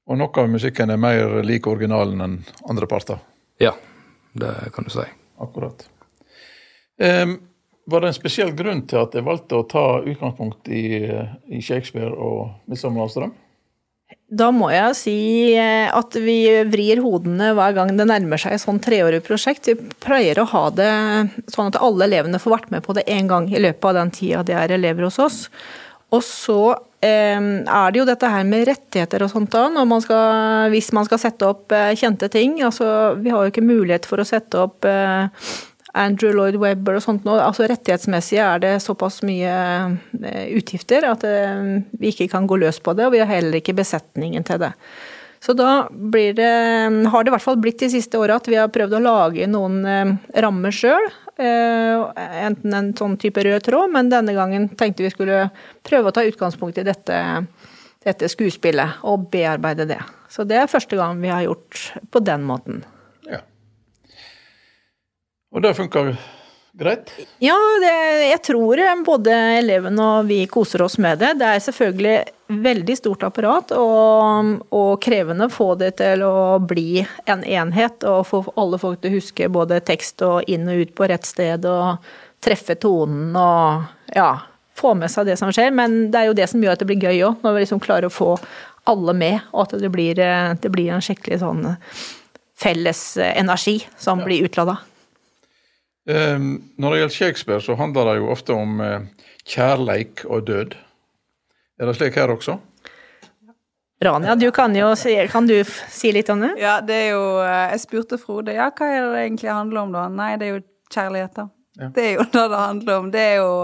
Og 0.04 0.18
noe 0.20 0.40
av 0.40 0.48
musikken 0.52 0.92
er 0.92 1.00
mer 1.00 1.40
lik 1.44 1.66
originalen 1.70 2.20
enn 2.24 2.38
andre 2.68 2.88
parter. 2.90 3.20
Ja, 3.62 3.74
det 4.32 4.54
kan 4.74 4.86
du 4.88 4.92
si. 4.92 5.04
Akkurat. 5.42 5.86
Var 7.84 8.00
det 8.00 8.08
en 8.08 8.16
spesiell 8.16 8.52
grunn 8.56 8.84
til 8.88 9.02
at 9.02 9.16
jeg 9.16 9.26
valgte 9.26 9.58
å 9.58 9.66
ta 9.68 9.84
utgangspunkt 10.00 10.70
i, 10.72 10.84
i 11.52 11.60
Shakespeare 11.60 12.12
og 12.12 12.54
'Midsommernattens 12.64 13.18
drøm'? 13.18 13.34
Da 14.34 14.48
må 14.54 14.70
jeg 14.72 14.96
si 14.98 15.18
eh, 15.52 15.90
at 15.92 16.16
vi 16.18 16.38
vrir 16.70 17.02
hodene 17.04 17.52
hver 17.56 17.74
gang 17.76 17.92
det 17.96 18.06
nærmer 18.08 18.40
seg 18.40 18.56
et 18.56 18.62
sånn 18.62 18.80
treårig 18.82 19.20
prosjekt. 19.26 19.68
Vi 19.68 19.76
pleier 20.02 20.40
å 20.40 20.48
ha 20.48 20.64
det 20.74 20.90
sånn 21.52 21.70
at 21.70 21.78
alle 21.82 22.08
elevene 22.08 22.40
får 22.42 22.56
vært 22.56 22.72
med 22.74 22.84
på 22.86 22.96
det 22.96 23.06
én 23.10 23.28
gang 23.30 23.50
i 23.52 23.60
løpet 23.60 23.90
av 23.90 23.98
den 24.00 24.12
tida 24.14 24.42
de 24.46 24.56
er 24.58 24.74
elever 24.74 25.06
hos 25.06 25.20
oss. 25.22 25.38
Og 26.14 26.24
så 26.24 26.60
er 27.08 27.92
det 27.92 28.00
jo 28.00 28.06
dette 28.08 28.30
her 28.30 28.46
med 28.48 28.66
rettigheter 28.68 29.24
og 29.24 29.32
sånt 29.32 29.52
da, 29.54 29.66
hvis 30.72 30.90
man 30.94 31.06
skal 31.06 31.20
sette 31.20 31.46
opp 31.48 31.74
eh, 31.74 31.94
kjente 31.98 32.30
ting. 32.32 32.60
Altså, 32.64 33.14
vi 33.20 33.32
har 33.32 33.44
jo 33.44 33.52
ikke 33.52 33.64
mulighet 33.64 34.08
for 34.08 34.22
å 34.22 34.26
sette 34.28 34.60
opp 34.62 34.86
eh, 34.88 35.26
Andrew 35.94 36.34
Lloyd 36.34 36.58
Webber 36.62 36.98
og 36.98 37.04
sånt 37.04 37.26
nå. 37.26 37.36
Altså 37.38 37.68
rettighetsmessig 37.70 38.40
er 38.42 38.62
det 38.62 38.72
såpass 38.84 39.20
mye 39.26 39.56
eh, 40.22 40.46
utgifter 40.58 41.06
at 41.10 41.26
vi 41.92 42.12
ikke 42.12 42.30
kan 42.32 42.48
gå 42.50 42.58
løs 42.62 42.80
på 42.82 42.96
det, 42.96 43.08
og 43.08 43.14
vi 43.14 43.22
har 43.22 43.30
heller 43.30 43.60
ikke 43.60 43.76
besetningen 43.78 44.46
til 44.46 44.62
det. 44.64 44.72
Så 45.44 45.52
da 45.52 45.84
det, 45.92 46.40
har 46.40 47.24
det 47.24 47.28
i 47.28 47.34
hvert 47.34 47.44
fall 47.44 47.60
blitt 47.60 47.82
de 47.82 47.90
siste 47.92 48.16
åra 48.16 48.38
at 48.40 48.46
vi 48.48 48.56
har 48.56 48.72
prøvd 48.72 48.96
å 48.96 49.04
lage 49.04 49.48
noen 49.50 49.82
rammer 50.40 50.72
sjøl. 50.72 51.10
Enten 51.36 52.76
en 52.78 52.92
sånn 52.94 53.16
type 53.18 53.42
rød 53.42 53.64
tråd, 53.66 53.90
men 53.90 54.10
denne 54.12 54.36
gangen 54.36 54.68
tenkte 54.78 55.02
vi 55.02 55.10
skulle 55.10 55.48
prøve 55.86 56.10
å 56.10 56.14
ta 56.14 56.22
utgangspunkt 56.26 56.78
i 56.78 56.86
dette, 56.86 57.16
dette 58.06 58.30
skuespillet 58.30 59.02
og 59.02 59.26
bearbeide 59.32 59.88
det. 59.90 59.98
Så 60.30 60.46
det 60.46 60.60
er 60.60 60.70
første 60.70 60.98
gang 60.98 61.18
vi 61.22 61.32
har 61.32 61.42
gjort 61.46 61.88
på 62.14 62.22
den 62.22 62.46
måten. 62.46 62.84
Ja. 63.26 63.40
Og 65.54 65.62
det 65.66 65.74
funker 65.78 66.14
greit? 66.78 67.10
Ja, 67.38 67.56
det, 67.80 67.92
jeg 68.28 68.40
tror 68.46 68.80
både 69.06 69.34
elevene 69.58 70.06
og 70.18 70.28
vi 70.28 70.42
koser 70.50 70.82
oss 70.84 70.96
med 70.98 71.20
det. 71.22 71.34
Det 71.40 71.48
er 71.48 71.62
selvfølgelig 71.62 72.16
veldig 72.64 72.96
stort 72.98 73.24
apparat 73.26 73.72
og, 73.78 74.50
og 74.74 74.90
krevende 75.02 75.48
få 75.52 75.72
det 75.80 75.94
til 76.02 76.24
å 76.26 76.58
bli 76.60 77.04
en 77.30 77.44
enhet 77.44 78.04
og 78.10 78.26
få 78.28 78.42
alle 78.60 78.80
folk 78.82 79.00
til 79.00 79.12
å 79.12 79.18
huske 79.18 79.50
både 79.52 79.80
tekst 79.86 80.24
og 80.26 80.50
inn 80.50 80.68
og 80.68 80.84
ut 80.84 80.94
på 80.98 81.08
rett 81.10 81.26
sted 81.28 81.64
og 81.68 82.04
treffe 82.44 82.76
tonen 82.76 83.32
og 83.38 84.14
ja, 84.14 84.32
få 84.76 84.92
med 84.98 85.12
seg 85.12 85.30
det 85.30 85.38
som 85.40 85.52
skjer. 85.54 85.72
Men 85.74 86.10
det 86.12 86.20
er 86.20 86.30
jo 86.30 86.36
det 86.36 86.50
som 86.50 86.62
gjør 86.62 86.76
at 86.76 86.82
det 86.82 86.90
blir 86.90 87.06
gøy 87.06 87.22
òg, 87.30 87.40
når 87.44 87.56
vi 87.56 87.64
liksom 87.64 87.82
klarer 87.84 88.10
å 88.10 88.14
få 88.14 88.34
alle 88.90 89.14
med, 89.16 89.46
og 89.54 89.62
at 89.64 89.78
det 89.80 89.88
blir, 89.88 90.18
det 90.60 90.70
blir 90.72 90.90
en 90.92 91.04
skikkelig 91.04 91.40
sånn 91.40 91.62
felles 92.60 93.00
energi 93.16 93.78
som 93.96 94.20
blir 94.20 94.44
utlada. 94.44 94.76
Um, 96.04 96.70
når 96.76 96.90
det 96.90 96.98
gjelder 96.98 97.14
Shakespeare, 97.14 97.62
så 97.64 97.74
handler 97.80 98.10
det 98.10 98.18
jo 98.18 98.28
ofte 98.28 98.52
om 98.52 98.80
uh, 98.80 99.06
kjærleik 99.48 100.26
og 100.28 100.44
død. 100.46 100.74
Er 101.80 101.88
det 101.88 101.94
slik 101.96 102.18
her 102.20 102.32
også? 102.34 102.58
Rania, 104.04 104.34
du 104.36 104.50
kan 104.52 104.74
jo 104.76 104.90
si, 105.00 105.14
kan 105.32 105.46
du 105.48 105.56
si 105.64 106.10
litt 106.12 106.28
om 106.28 106.42
det? 106.44 106.50
Ja, 106.60 106.76
det 106.84 106.96
er 107.06 107.10
jo 107.14 107.22
Jeg 107.40 107.80
spurte 107.80 108.18
Frode 108.20 108.52
ja, 108.52 108.66
hva 108.68 108.88
er 108.90 109.06
det 109.06 109.22
egentlig 109.22 109.48
handler 109.48 109.86
om, 109.86 109.94
da? 109.94 110.02
Nei, 110.12 110.34
det 110.36 110.48
er 110.48 110.52
jo 110.58 110.62
kjærlighet, 110.92 111.38
da. 111.38 111.46
Ja. 111.80 111.88
Det 111.94 112.04
er 112.04 112.12
jo 112.18 112.26
det 112.34 112.44
det 112.52 112.60
handler 112.60 112.98
om. 112.98 113.08
Det 113.14 113.24
er 113.24 113.34
jo 113.40 113.54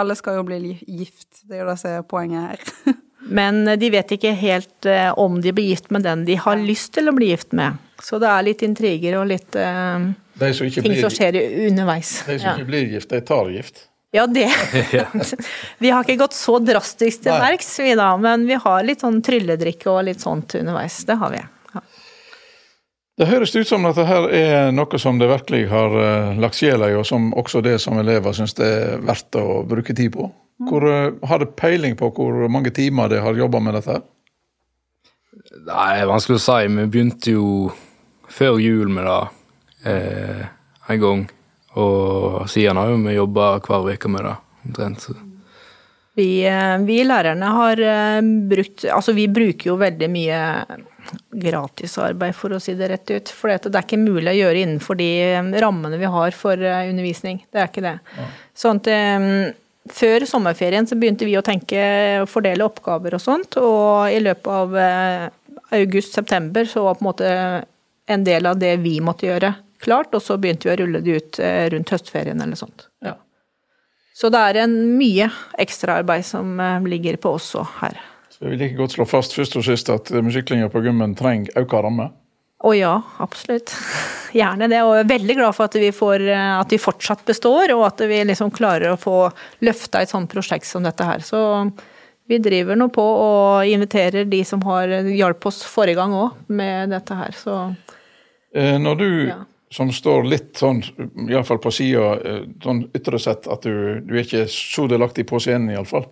Alle 0.00 0.16
skal 0.16 0.38
jo 0.38 0.46
bli 0.46 0.78
gift. 0.86 1.42
Det 1.44 1.58
er 1.58 1.64
jo 1.64 1.68
det 1.68 1.76
som 1.82 1.92
er 1.92 2.08
poenget 2.08 2.46
her. 2.46 2.96
Men 3.40 3.66
de 3.76 3.92
vet 3.92 4.16
ikke 4.16 4.32
helt 4.38 4.88
om 5.20 5.42
de 5.44 5.52
blir 5.52 5.74
gift 5.74 5.90
med 5.92 6.06
den 6.08 6.24
de 6.24 6.38
har 6.40 6.56
lyst 6.56 6.94
til 6.96 7.10
å 7.10 7.14
bli 7.14 7.34
gift 7.34 7.52
med. 7.52 7.76
Så 8.02 8.18
det 8.22 8.30
er 8.30 8.46
litt 8.46 8.64
intriger 8.64 9.18
og 9.20 9.28
litt 9.30 9.56
uh, 9.58 10.10
som 10.40 10.70
ting 10.72 10.88
blir, 10.88 11.00
som 11.02 11.12
skjer 11.12 11.38
underveis. 11.68 12.16
De 12.26 12.38
som 12.40 12.50
ja. 12.50 12.56
ikke 12.56 12.68
blir 12.70 12.96
gift, 12.96 13.10
de 13.12 13.20
tar 13.26 13.50
gift. 13.54 13.86
Ja, 14.10 14.26
det. 14.26 14.48
vi 15.78 15.90
har 15.90 16.02
ikke 16.02 16.18
gått 16.24 16.34
så 16.34 16.58
drastisk 16.58 17.22
til 17.26 17.36
verks, 17.38 17.70
vi 17.78 17.94
da, 17.98 18.10
men 18.18 18.48
vi 18.48 18.58
har 18.58 18.82
litt 18.86 19.04
sånn 19.04 19.20
trylledrikke 19.22 19.86
og 19.92 20.08
litt 20.08 20.24
sånt 20.24 20.56
underveis. 20.58 20.98
Det 21.06 21.14
har 21.20 21.30
vi. 21.30 21.42
Ja. 21.74 21.82
Det 23.20 23.28
høres 23.28 23.54
ut 23.54 23.68
som 23.68 23.86
at 23.86 24.00
dette 24.00 24.32
er 24.34 24.72
noe 24.74 24.98
som 24.98 25.20
det 25.20 25.28
virkelig 25.30 25.66
har 25.70 25.94
lagt 26.40 26.58
sjela 26.58 26.88
i, 26.90 26.96
og 26.98 27.06
som 27.06 27.30
også 27.38 27.62
det 27.62 27.76
som 27.84 28.00
elever 28.02 28.34
syns 28.34 28.56
det 28.58 28.70
er 28.80 29.04
verdt 29.04 29.38
å 29.38 29.60
bruke 29.68 29.94
tid 29.94 30.16
på. 30.16 30.26
Hvor, 30.60 30.84
har 31.28 31.40
det 31.40 31.54
peiling 31.56 31.94
på 31.96 32.10
hvor 32.16 32.48
mange 32.52 32.72
timer 32.74 33.08
de 33.08 33.20
har 33.22 33.38
jobba 33.38 33.62
med 33.62 33.78
dette? 33.78 34.00
Nei, 35.66 36.02
vanskelig 36.08 36.36
å 36.36 36.42
si. 36.42 36.58
Vi 36.68 36.88
begynte 36.90 37.32
jo 37.32 37.46
før 38.30 38.60
jul 38.62 38.90
med 38.92 39.08
det 39.08 39.90
eh, 39.90 40.44
en 40.90 41.02
gang. 41.02 41.26
Og 41.78 42.46
siden 42.50 42.78
har 42.80 42.94
vi 42.94 43.16
jobba 43.16 43.56
hver 43.62 43.90
uke 43.94 44.10
med 44.10 44.26
det, 44.26 44.36
omtrent. 44.66 45.10
Vi, 46.18 46.42
vi, 46.84 46.96
lærerne 47.06 47.50
har 47.54 47.80
brukt 48.50 48.84
Altså, 48.90 49.14
vi 49.14 49.28
bruker 49.30 49.70
jo 49.70 49.76
veldig 49.78 50.08
mye 50.10 50.40
gratisarbeid, 51.30 52.34
for 52.36 52.52
å 52.52 52.58
si 52.60 52.74
det 52.76 52.90
rett 52.90 53.12
ut. 53.14 53.30
For 53.32 53.54
det 53.54 53.70
er 53.70 53.86
ikke 53.86 54.02
mulig 54.02 54.34
å 54.34 54.36
gjøre 54.40 54.64
innenfor 54.64 54.98
de 54.98 55.10
rammene 55.62 56.00
vi 56.02 56.10
har 56.10 56.36
for 56.36 56.58
undervisning. 56.58 57.44
Det 57.48 57.62
er 57.62 57.70
ikke 57.70 57.86
det. 57.86 57.96
Ja. 58.18 58.28
Sånn 58.58 58.82
at 58.82 58.90
før 59.90 60.26
sommerferien 60.28 60.90
så 60.90 60.98
begynte 60.98 61.26
vi 61.26 61.38
å 61.38 61.46
tenke 61.46 61.80
å 62.20 62.28
fordele 62.28 62.66
oppgaver 62.66 63.16
og 63.16 63.22
sånt, 63.22 63.56
og 63.62 64.10
i 64.10 64.20
løpet 64.20 64.50
av 64.50 64.76
august-september 65.70 66.64
så 66.68 66.84
var 66.84 66.98
på 66.98 67.04
en 67.04 67.10
måte 67.12 67.30
en 68.10 68.26
del 68.26 68.48
av 68.50 68.58
det 68.60 68.74
vi 68.82 68.98
måtte 69.04 69.28
gjøre, 69.28 69.54
klart, 69.80 70.14
og 70.14 70.22
så 70.24 70.36
begynte 70.40 70.68
vi 70.68 70.74
å 70.74 70.78
rulle 70.82 71.00
det 71.04 71.16
ut 71.16 71.40
rundt 71.74 71.92
høstferien 71.94 72.42
eller 72.42 72.58
sånt. 72.58 72.88
Ja. 73.04 73.14
Så 74.16 74.28
det 74.32 74.40
er 74.50 74.64
en 74.66 74.74
mye 74.98 75.30
ekstraarbeid 75.62 76.26
som 76.28 76.58
ligger 76.84 77.16
på 77.22 77.32
oss 77.38 77.54
òg 77.56 77.78
her. 77.80 78.00
Så 78.28 78.44
jeg 78.44 78.52
vil 78.52 78.60
like 78.64 78.76
godt 78.76 78.96
slå 78.96 79.06
fast 79.08 79.36
først 79.36 79.56
og 79.56 79.64
sist 79.64 79.88
at 79.92 80.10
musiklinger 80.24 80.68
på 80.72 80.82
Gummen 80.84 81.14
trenger 81.16 81.54
auka 81.60 81.80
ramme? 81.86 82.10
Å 82.60 82.72
ja, 82.76 82.92
absolutt. 83.24 83.72
Gjerne 84.36 84.68
det. 84.68 84.82
Og 84.84 84.94
jeg 84.98 85.04
er 85.06 85.12
veldig 85.14 85.36
glad 85.38 85.56
for 85.56 85.70
at 85.70 85.78
vi, 85.80 85.90
får, 85.96 86.26
at 86.60 86.72
vi 86.72 86.80
fortsatt 86.80 87.24
består, 87.28 87.72
og 87.76 87.86
at 87.88 88.04
vi 88.08 88.20
liksom 88.28 88.52
klarer 88.52 88.92
å 88.92 89.00
få 89.00 89.22
løfta 89.64 90.02
et 90.02 90.12
sånt 90.12 90.30
prosjekt 90.32 90.68
som 90.68 90.84
dette 90.84 91.06
her. 91.06 91.24
Så 91.24 91.40
vi 92.30 92.38
driver 92.38 92.76
nå 92.78 92.90
på 92.94 93.02
og 93.02 93.66
inviterer 93.66 94.28
de 94.28 94.42
som 94.46 94.60
har 94.68 94.92
hjalp 95.08 95.48
oss 95.50 95.64
forrige 95.66 95.98
gang 95.98 96.12
òg 96.14 96.52
med 96.52 96.92
dette 96.94 97.16
her, 97.16 97.34
så 97.34 97.56
Når 98.54 98.96
du 98.98 99.10
ja. 99.28 99.36
som 99.70 99.92
står 99.94 100.24
litt 100.26 100.58
sånn, 100.58 100.80
iallfall 101.28 101.60
på 101.62 101.70
sida, 101.70 102.16
sånn 102.64 102.80
ytre 102.98 103.20
sett, 103.22 103.46
at 103.46 103.62
du, 103.62 104.00
du 104.02 104.16
er 104.16 104.24
ikke 104.24 104.48
så 104.50 104.88
delaktig 104.90 105.28
på 105.30 105.38
scenen, 105.38 105.70
iallfall. 105.70 106.08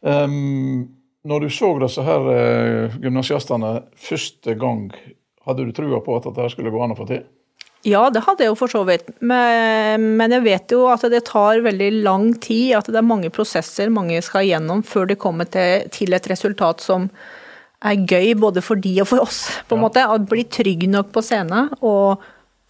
Um, 0.00 0.88
når 1.24 1.40
du 1.40 1.50
så 1.52 1.74
disse 1.80 2.04
her 2.04 2.28
uh, 2.28 3.00
gymnasiastene 3.00 3.74
første 4.00 4.54
gang, 4.60 4.88
hadde 5.48 5.66
du 5.68 5.74
trua 5.76 6.00
på 6.04 6.16
at 6.16 6.28
dette 6.28 6.52
skulle 6.54 6.72
gå 6.72 6.80
an 6.84 6.94
å 6.94 6.98
få 7.00 7.08
til? 7.08 7.24
Ja, 7.88 8.10
det 8.12 8.26
hadde 8.26 8.44
jeg 8.44 8.52
jo 8.52 8.58
for 8.60 8.72
så 8.72 8.82
vidt. 8.84 9.06
Men, 9.24 10.02
men, 10.20 10.34
jeg 10.36 10.44
vet 10.44 10.72
jo 10.74 10.82
at 10.92 11.04
det 11.08 11.22
tar 11.30 11.62
veldig 11.64 11.90
lang 12.04 12.34
tid. 12.36 12.74
At 12.76 12.90
det 12.92 12.98
er 13.00 13.06
mange 13.06 13.30
prosesser 13.32 13.92
mange 13.92 14.20
skal 14.24 14.44
gjennom 14.44 14.82
før 14.84 15.08
de 15.08 15.16
kommer 15.20 15.48
til, 15.48 15.86
til 15.92 16.12
et 16.16 16.28
resultat 16.28 16.84
som 16.84 17.08
er 17.80 18.04
gøy 18.08 18.34
både 18.40 18.62
for 18.64 18.80
de 18.80 18.92
og 19.02 19.08
for 19.08 19.24
oss. 19.24 19.46
på 19.68 19.76
en 19.76 19.80
ja. 19.80 19.86
måte. 19.86 20.04
Å 20.04 20.18
bli 20.20 20.44
trygg 20.44 20.86
nok 20.90 21.12
på 21.14 21.22
scenen 21.24 21.72
og 21.80 22.22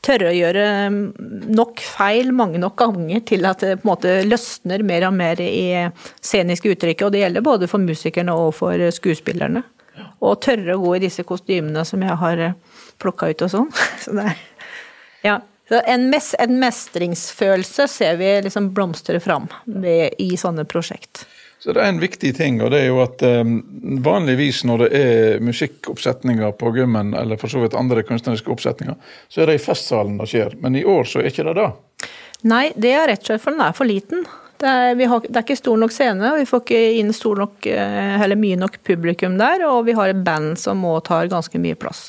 tørre 0.05 0.31
å 0.31 0.37
gjøre 0.37 0.67
nok 1.53 1.83
feil 1.85 2.31
mange 2.33 2.61
nok 2.61 2.79
ganger 2.81 3.21
til 3.29 3.45
at 3.49 3.61
det 3.61 3.75
på 3.81 3.85
en 3.85 3.91
måte 3.91 4.15
løsner 4.25 4.85
mer 4.87 5.05
og 5.11 5.17
mer 5.19 5.43
i 5.45 5.91
sceniske 6.23 6.73
uttrykket. 6.73 7.07
Og 7.07 7.15
det 7.15 7.25
gjelder 7.25 7.45
både 7.45 7.69
for 7.71 7.83
musikerne 7.83 8.37
og 8.37 8.55
for 8.57 8.91
skuespillerne. 8.97 9.65
Og 10.25 10.41
tørre 10.45 10.77
å 10.77 10.83
gå 10.85 10.97
i 10.97 11.05
disse 11.05 11.25
kostymene 11.29 11.85
som 11.89 12.03
jeg 12.05 12.17
har 12.23 12.45
plukka 13.01 13.31
ut 13.33 13.47
og 13.47 13.53
sånn. 13.53 13.71
Så 14.03 14.17
det 14.17 14.31
er, 14.33 14.45
ja. 15.27 15.41
Så 15.71 15.79
en, 15.87 16.09
mes 16.11 16.33
en 16.43 16.57
mestringsfølelse 16.59 17.85
ser 17.93 18.17
vi 18.19 18.31
liksom 18.43 18.73
blomstre 18.75 19.21
fram 19.23 19.47
i 20.19 20.33
sånne 20.41 20.65
prosjekt. 20.67 21.23
Så 21.61 21.75
det 21.77 21.83
er 21.83 21.91
en 21.93 22.01
viktig 22.01 22.31
ting, 22.39 22.63
og 22.65 22.71
det 22.73 22.79
er 22.81 22.87
jo 22.89 23.03
at 23.03 23.21
um, 23.21 23.59
vanligvis 24.01 24.63
når 24.65 24.85
det 24.85 24.89
er 24.97 25.43
musikkoppsetninger 25.45 26.55
på 26.57 26.73
gymmen, 26.73 27.13
eller 27.13 27.37
for 27.41 27.53
så 27.53 27.61
vidt 27.61 27.77
andre 27.77 28.05
kunstneriske 28.09 28.49
oppsetninger, 28.55 28.97
så 29.29 29.43
er 29.43 29.51
det 29.51 29.59
i 29.59 29.65
festsalen 29.67 30.17
det 30.17 30.31
skjer. 30.33 30.57
Men 30.65 30.79
i 30.81 30.87
år 30.89 31.05
så 31.11 31.21
er 31.21 31.29
ikke 31.29 31.45
det 31.51 31.59
da. 31.61 31.69
Nei, 32.49 32.71
det 32.81 32.95
er 32.97 33.11
rett 33.11 33.27
og 33.27 33.29
slett 33.29 33.45
for 33.45 33.53
den 33.53 33.67
er 33.67 33.77
for 33.77 33.91
liten. 33.91 34.25
Det 34.61 34.69
er, 34.69 35.05
har, 35.09 35.25
det 35.25 35.37
er 35.37 35.45
ikke 35.45 35.61
stor 35.61 35.77
nok 35.81 35.93
scene, 35.93 36.33
og 36.33 36.41
vi 36.41 36.49
får 36.49 36.65
ikke 36.65 36.81
inn 37.01 37.13
stor 37.17 37.45
nok, 37.45 37.69
eh, 37.69 38.17
eller 38.25 38.41
mye 38.41 38.57
nok 38.61 38.81
publikum 38.85 39.37
der. 39.41 39.65
Og 39.69 39.85
vi 39.89 39.97
har 39.97 40.13
et 40.13 40.25
band 40.25 40.57
som 40.61 40.81
må 40.81 40.97
ta 41.05 41.23
ganske 41.29 41.61
mye 41.61 41.77
plass. 41.77 42.09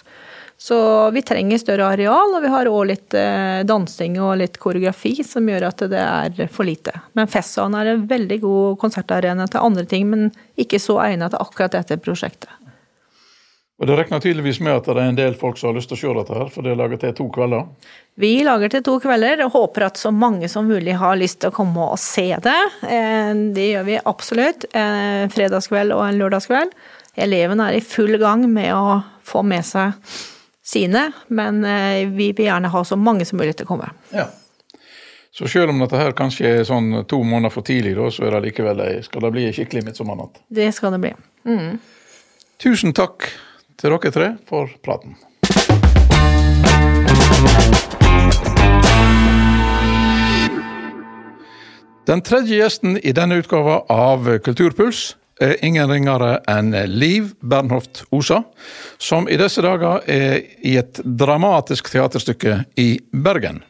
Så 0.61 1.11
vi 1.11 1.21
trenger 1.25 1.57
større 1.57 1.87
areal, 1.89 2.35
og 2.37 2.43
vi 2.43 2.49
har 2.53 2.67
òg 2.69 2.83
litt 2.91 3.15
eh, 3.17 3.63
dansing 3.65 4.19
og 4.21 4.35
litt 4.37 4.59
koreografi 4.61 5.15
som 5.25 5.47
gjør 5.49 5.63
at 5.71 5.79
det 5.89 6.01
er 6.01 6.51
for 6.53 6.69
lite. 6.69 6.93
Men 7.17 7.29
festsalen 7.33 7.79
er 7.79 7.87
en 7.89 8.03
veldig 8.05 8.37
god 8.43 8.75
konsertarena 8.83 9.47
til 9.49 9.65
andre 9.65 9.87
ting, 9.89 10.05
men 10.11 10.27
ikke 10.61 10.77
så 10.77 10.99
egnet 11.07 11.33
til 11.33 11.41
akkurat 11.41 11.73
dette 11.73 11.97
prosjektet. 12.05 12.51
Og 13.81 13.87
Det 13.89 13.95
regner 13.97 14.21
tydeligvis 14.21 14.59
med 14.61 14.75
at 14.75 14.85
det 14.85 15.01
er 15.01 15.09
en 15.09 15.17
del 15.17 15.33
folk 15.33 15.57
som 15.57 15.71
har 15.71 15.79
lyst 15.79 15.89
til 15.89 15.97
å 15.97 16.01
se 16.03 16.13
dette, 16.19 16.37
her, 16.37 16.51
for 16.53 16.61
det 16.61 16.75
er 16.75 16.77
laget 16.77 17.01
til 17.01 17.15
to 17.17 17.25
kvelder? 17.33 17.63
Vi 18.21 18.29
lager 18.45 18.69
til 18.69 18.83
to 18.85 18.99
kvelder, 19.01 19.41
og 19.47 19.55
håper 19.55 19.87
at 19.87 19.97
så 19.97 20.11
mange 20.13 20.45
som 20.53 20.69
mulig 20.69 20.93
har 21.01 21.17
lyst 21.17 21.39
til 21.41 21.49
å 21.49 21.55
komme 21.55 21.87
og 21.87 21.97
se 22.03 22.27
det. 22.37 22.59
Eh, 22.85 23.31
det 23.57 23.65
gjør 23.71 23.87
vi 23.87 23.97
absolutt. 24.13 24.67
En 24.75 25.23
eh, 25.23 25.31
fredagskveld 25.33 25.97
og 25.97 26.03
en 26.05 26.21
lørdagskveld. 26.21 26.77
Elevene 27.25 27.71
er 27.71 27.79
i 27.79 27.81
full 27.81 28.21
gang 28.21 28.45
med 28.45 28.69
å 28.77 28.99
få 29.25 29.41
med 29.41 29.65
seg 29.65 29.97
sine, 30.63 31.07
men 31.27 31.63
eh, 31.65 32.07
vi 32.09 32.31
vil 32.37 32.47
gjerne 32.47 32.71
ha 32.71 32.83
så 32.85 32.97
mange 32.99 33.25
som 33.25 33.41
mulig 33.41 33.55
til 33.57 33.67
å 33.67 33.71
komme. 33.73 33.89
Ja. 34.13 34.27
Så 35.31 35.47
selv 35.47 35.71
om 35.71 35.79
dette 35.79 35.95
her 35.95 36.11
kanskje 36.11 36.49
er 36.49 36.65
sånn 36.67 37.05
to 37.07 37.21
måneder 37.23 37.53
for 37.53 37.63
tidlig, 37.63 37.95
da, 37.95 38.09
så 38.11 38.27
er 38.27 38.35
det 38.35 38.49
likevel 38.49 38.83
skal 39.05 39.25
det 39.25 39.31
bli 39.31 39.47
skikkelig 39.55 39.85
midtsommernatt? 39.87 40.41
Det 40.51 40.67
skal 40.75 40.97
det 40.97 41.01
bli. 41.05 41.13
Mm. 41.47 41.79
Tusen 42.61 42.91
takk 42.93 43.29
til 43.79 43.95
dere 43.95 44.11
tre 44.13 44.27
for 44.45 44.69
praten. 44.83 45.15
Den 52.05 52.21
tredje 52.27 52.59
gjesten 52.59 52.99
i 52.99 53.13
denne 53.15 53.39
utgava 53.39 53.85
av 53.87 54.27
Kulturpuls 54.43 55.13
er 55.41 55.57
ingen 55.65 55.89
ringere 55.89 56.35
enn 56.49 56.71
Liv 56.91 57.33
Bernhoft 57.41 58.03
Osa, 58.13 58.43
som 59.01 59.27
i 59.29 59.37
disse 59.41 59.63
dager 59.65 60.05
er 60.09 60.39
i 60.61 60.77
et 60.79 61.01
dramatisk 61.03 61.89
teaterstykke 61.91 62.63
i 62.79 62.89
Bergen. 63.11 63.61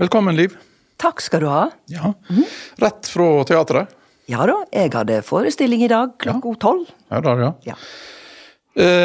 Velkommen, 0.00 0.36
Liv. 0.36 0.56
Takk 1.00 1.20
skal 1.24 1.44
du 1.44 1.48
ha. 1.50 1.64
Ja. 1.92 2.12
Rett 2.80 3.08
fra 3.08 3.28
teatret? 3.48 3.96
Ja 4.30 4.46
da, 4.46 4.60
jeg 4.72 4.92
hadde 4.94 5.22
forestilling 5.26 5.82
i 5.82 5.90
dag 5.90 6.14
klokka 6.22 6.54
tolv. 6.62 6.88
Ja. 7.10 7.20
Ja, 7.24 7.36
ja. 7.40 7.52
ja. 7.72 7.78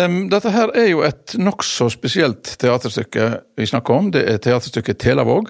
Um, 0.05 0.17
dette 0.29 0.51
her 0.53 0.69
er 0.77 0.91
jo 0.91 1.01
et 1.07 1.33
nokså 1.41 1.87
spesielt 1.89 2.51
teaterstykke 2.61 3.29
vi 3.57 3.65
snakker 3.67 3.95
om. 3.97 4.11
Det 4.13 4.21
er 4.29 4.41
teaterstykket 4.43 4.99
Telavåg, 5.01 5.49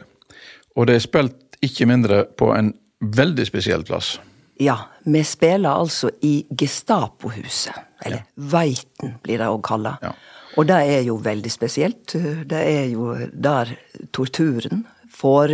og 0.75 0.87
det 0.87 0.95
er 0.95 1.03
spilt 1.03 1.59
ikke 1.65 1.87
mindre 1.89 2.23
på 2.39 2.53
en 2.55 2.71
veldig 3.03 3.45
spesiell 3.49 3.83
plass. 3.85 4.15
Ja, 4.61 4.77
vi 5.05 5.23
spiller 5.23 5.69
altså 5.69 6.09
i 6.25 6.45
Gestapohuset. 6.49 7.75
Eller 8.05 8.23
ja. 8.23 8.29
Veiten 8.55 9.15
blir 9.23 9.41
det 9.41 9.49
òg 9.49 9.61
kalla. 9.65 9.95
Ja. 10.03 10.13
Og 10.55 10.67
det 10.69 10.77
er 10.95 11.01
jo 11.05 11.17
veldig 11.23 11.51
spesielt. 11.51 12.15
Det 12.47 12.61
er 12.61 12.85
jo 12.91 13.13
der 13.31 13.75
torturen, 14.15 14.85
for, 15.15 15.51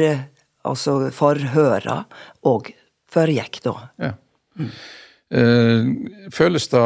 altså 0.68 0.96
forhøra, 1.14 2.04
òg 2.48 2.72
foregikk 3.12 3.62
da. 3.66 3.76
Ja. 4.02 4.12
Mm. 4.60 4.72
Eh, 5.32 5.88
føles 6.36 6.68
det 6.74 6.86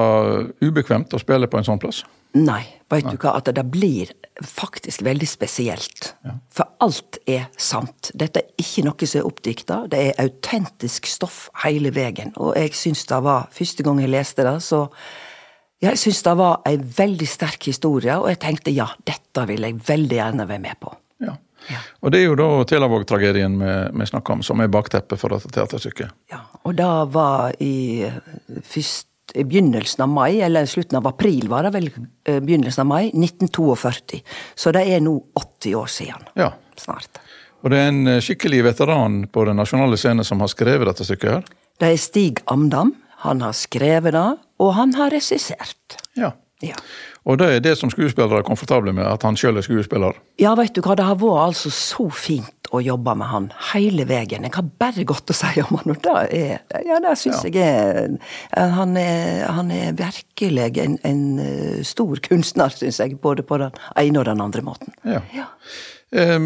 ubekvemt 0.61 1.13
å 1.13 1.21
spille 1.21 1.49
på 1.49 1.57
en 1.57 1.65
sånn 1.65 1.81
plass? 1.81 2.03
Nei. 2.37 2.63
Veit 2.91 3.07
du 3.09 3.15
hva, 3.17 3.31
at 3.39 3.47
det 3.49 3.63
blir 3.73 4.11
faktisk 4.45 5.01
veldig 5.07 5.25
spesielt. 5.25 6.11
Ja. 6.21 6.35
For 6.53 6.69
alt 6.85 7.17
er 7.25 7.47
sant. 7.57 8.11
Dette 8.13 8.43
er 8.43 8.61
ikke 8.61 8.83
noe 8.85 9.07
som 9.09 9.21
er 9.23 9.29
oppdikta. 9.29 9.77
Det 9.89 10.01
er 10.11 10.19
autentisk 10.21 11.09
stoff 11.09 11.47
hele 11.63 11.89
veien. 11.95 12.35
Og 12.37 12.53
jeg 12.59 12.75
syns 12.77 13.07
det 13.09 13.23
var 13.25 13.49
Første 13.55 13.85
gang 13.87 14.03
jeg 14.03 14.13
leste 14.13 14.45
det, 14.45 14.59
så 14.61 14.85
jeg 15.81 15.97
syns 15.99 16.21
det 16.27 16.35
var 16.37 16.61
ei 16.69 16.77
veldig 16.77 17.27
sterk 17.27 17.65
historie, 17.71 18.13
og 18.19 18.29
jeg 18.31 18.39
tenkte 18.45 18.73
ja, 18.75 18.87
dette 19.07 19.47
vil 19.49 19.65
jeg 19.65 19.81
veldig 19.87 20.19
gjerne 20.21 20.47
være 20.47 20.63
med 20.63 20.79
på. 20.81 20.93
Ja. 21.25 21.35
Ja. 21.71 21.81
Og 22.01 22.13
det 22.13 22.21
er 22.21 22.29
jo 22.29 22.37
da 22.39 22.47
Telavåg-tragedien 22.69 23.57
vi, 23.61 23.73
vi, 23.99 24.07
snakker 24.09 24.37
om, 24.37 24.45
som 24.45 24.61
er 24.61 24.71
bakteppet 24.71 25.19
for 25.21 25.33
dette 25.33 25.51
teaterstykket. 25.55 26.15
Ja, 26.31 26.43
og 26.63 26.77
det 26.77 26.93
var 27.15 27.55
i 27.63 28.05
først 28.61 29.09
i 29.33 29.43
begynnelsen 29.43 30.03
av 30.05 30.11
mai, 30.11 30.41
eller 30.45 30.67
slutten 30.69 30.99
av 30.99 31.07
april 31.09 31.47
var 31.49 31.65
det 31.65 31.73
vel, 31.75 31.89
eh, 32.29 32.39
begynnelsen 32.39 32.85
av 32.85 32.87
mai, 32.87 33.11
1942. 33.11 34.21
Så 34.55 34.71
det 34.71 34.85
er 34.85 35.01
nå 35.01 35.17
80 35.35 35.75
år 35.75 35.89
siden. 35.91 36.27
Ja. 36.37 36.51
Snart. 36.77 37.19
Og 37.63 37.71
det 37.71 37.79
er 37.79 37.89
en 37.89 38.07
eh, 38.07 38.21
skikkelig 38.21 38.61
veteran 38.67 39.23
på 39.31 39.45
den 39.47 39.57
nasjonale 39.57 39.97
scenen 39.97 40.27
som 40.27 40.43
har 40.43 40.51
skrevet 40.51 40.85
dette 40.85 41.07
stykket 41.07 41.31
her? 41.31 41.49
Det 41.81 41.91
er 41.91 41.99
Stig 41.99 42.43
Amdam. 42.51 42.93
Han 43.25 43.41
har 43.41 43.55
skrevet 43.57 44.13
det, 44.13 44.27
og 44.61 44.73
han 44.77 44.93
har 44.93 45.09
regissert. 45.09 45.97
Ja. 46.19 46.35
ja. 46.61 46.77
Og 47.25 47.39
det 47.41 47.47
er 47.49 47.63
det 47.65 47.73
som 47.79 47.89
skuespillere 47.89 48.43
er 48.43 48.45
komfortable 48.45 48.93
med, 48.93 49.05
at 49.09 49.23
han 49.25 49.37
sjøl 49.39 49.57
er 49.57 49.65
skuespiller? 49.65 50.17
Ja, 50.41 50.53
veit 50.57 50.75
du 50.75 50.83
hva, 50.85 50.93
det 50.97 51.07
har 51.07 51.17
vært 51.17 51.47
altså 51.47 51.71
så 51.73 52.05
fint 52.13 52.69
å 52.73 52.81
jobbe 52.83 53.15
med 53.17 53.29
han 53.29 53.47
hele 53.71 54.05
veien. 54.09 54.45
Jeg 54.45 54.53
har 54.53 54.67
bare 54.81 55.05
godt 55.07 55.33
å 55.33 55.37
si 55.37 55.63
om 55.63 55.79
han, 55.79 55.95
og 55.95 56.01
det 56.05 56.15
er 56.37 56.85
Ja, 56.85 56.99
det 57.01 57.15
syns 57.21 57.45
ja. 57.45 57.51
jeg 57.53 57.65
er 57.65 58.71
han, 58.77 58.95
er 58.97 59.45
han 59.49 59.73
er 59.73 59.97
virkelig 59.97 60.69
en, 60.83 60.99
en 61.07 61.25
eh, 61.41 61.81
stor 61.87 62.21
kunstner, 62.25 62.73
syns 62.73 63.01
jeg. 63.01 63.17
Både 63.21 63.45
på 63.47 63.57
den 63.61 63.73
ene 63.97 64.21
og 64.21 64.29
den 64.29 64.41
andre 64.43 64.65
måten. 64.65 64.93
Ja. 65.05 65.23
ja. 65.33 65.49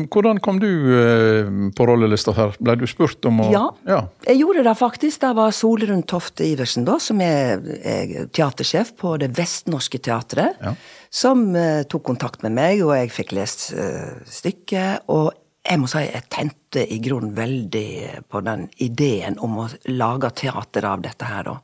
Hvordan 0.09 0.39
kom 0.41 0.59
du 0.61 0.69
eh, 0.97 1.49
på 1.75 1.85
rollelista 1.85 2.33
her? 2.37 2.55
Ble 2.57 2.75
du 2.79 2.85
spurt 2.89 3.25
om 3.29 3.43
å 3.43 3.49
ja, 3.53 3.65
ja, 3.89 3.99
jeg 4.25 4.41
gjorde 4.41 4.63
det 4.65 4.75
faktisk. 4.79 5.21
Det 5.21 5.33
var 5.37 5.53
Solrun 5.55 6.01
Tofte 6.09 6.47
Iversen, 6.47 6.87
da, 6.87 6.97
som 7.03 7.21
er, 7.23 7.61
er 7.83 8.31
teatersjef 8.33 8.95
på 8.99 9.15
Det 9.21 9.29
Vestnorske 9.37 10.01
Teatret, 10.01 10.57
ja. 10.63 10.73
som 11.13 11.49
uh, 11.53 11.83
tok 11.89 12.07
kontakt 12.09 12.45
med 12.45 12.55
meg, 12.57 12.81
og 12.85 12.95
jeg 12.97 13.13
fikk 13.13 13.35
lest 13.37 13.69
uh, 13.77 14.17
stykket. 14.29 15.05
Og 15.13 15.31
jeg 15.69 15.81
må 15.81 15.89
si 15.91 16.01
jeg 16.05 16.25
tente 16.31 16.85
i 16.89 16.99
grunnen 17.03 17.35
veldig 17.37 18.23
på 18.31 18.41
den 18.45 18.67
ideen 18.81 19.37
om 19.43 19.65
å 19.65 19.67
lage 19.91 20.31
teater 20.43 20.87
av 20.89 21.03
dette 21.05 21.27
her, 21.29 21.45
da. 21.49 21.59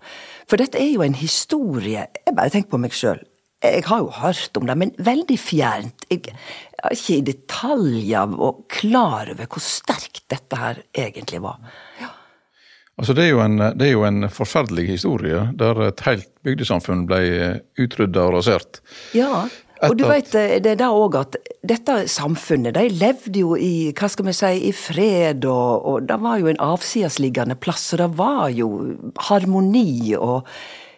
For 0.50 0.62
dette 0.62 0.78
er 0.82 0.91
jo 0.91 1.02
en 1.02 1.15
historie 1.18 2.06
Jeg 2.06 2.36
bare 2.36 2.54
tenker 2.54 2.76
på 2.76 2.82
meg 2.82 2.94
sjøl. 2.94 3.24
Jeg 3.65 3.86
har 3.88 4.04
jo 4.04 4.12
hørt 4.13 4.58
om 4.60 4.68
det, 4.68 4.76
men 4.78 4.91
veldig 5.02 5.38
fjernt. 5.39 6.06
Jeg 6.12 6.36
ikke 6.93 7.17
i 7.17 7.26
detaljer 7.26 8.36
og 8.36 8.65
klar 8.71 9.32
over 9.34 9.50
hvor 9.50 9.63
sterkt 9.63 10.26
dette 10.32 10.60
her 10.60 10.84
egentlig 10.93 11.41
var. 11.45 11.60
Ja. 12.02 12.12
Altså 12.95 13.12
det 13.12 13.26
er, 13.28 13.41
en, 13.43 13.60
det, 13.76 13.89
er 13.89 13.91
jo 13.91 14.06
en, 14.08 14.30
forferdelig 14.32 14.86
historie, 14.88 15.50
der 15.60 15.82
et 15.89 16.04
helt 16.06 16.30
bygdesamfunn 16.48 17.04
ble 17.10 17.19
utrydda 17.82 18.30
og 18.30 18.38
rasert. 18.38 18.80
Ja, 19.17 19.43
og 19.84 19.98
du 20.00 20.06
vet, 20.08 20.32
eh, 20.39 20.56
det 20.63 20.71
er 20.76 20.80
da 20.80 20.88
òg 20.95 21.17
at 21.19 21.36
dette 21.67 22.06
samfunnet, 22.12 22.78
de 22.78 22.88
levde 22.95 23.41
jo 23.41 23.58
i 23.60 23.91
hva 23.98 24.08
skal 24.12 24.30
vi 24.30 24.36
si, 24.38 24.54
i 24.69 24.71
fred, 24.76 25.43
og, 25.50 25.84
og 25.84 26.08
det 26.08 26.17
var 26.24 26.39
jo 26.39 26.50
en 26.52 26.62
avsidesliggende 26.63 27.58
plass, 27.60 27.89
og 27.93 28.04
det 28.06 28.10
var 28.15 28.48
jo 28.56 28.69
harmoni 29.28 30.15
og 30.15 30.48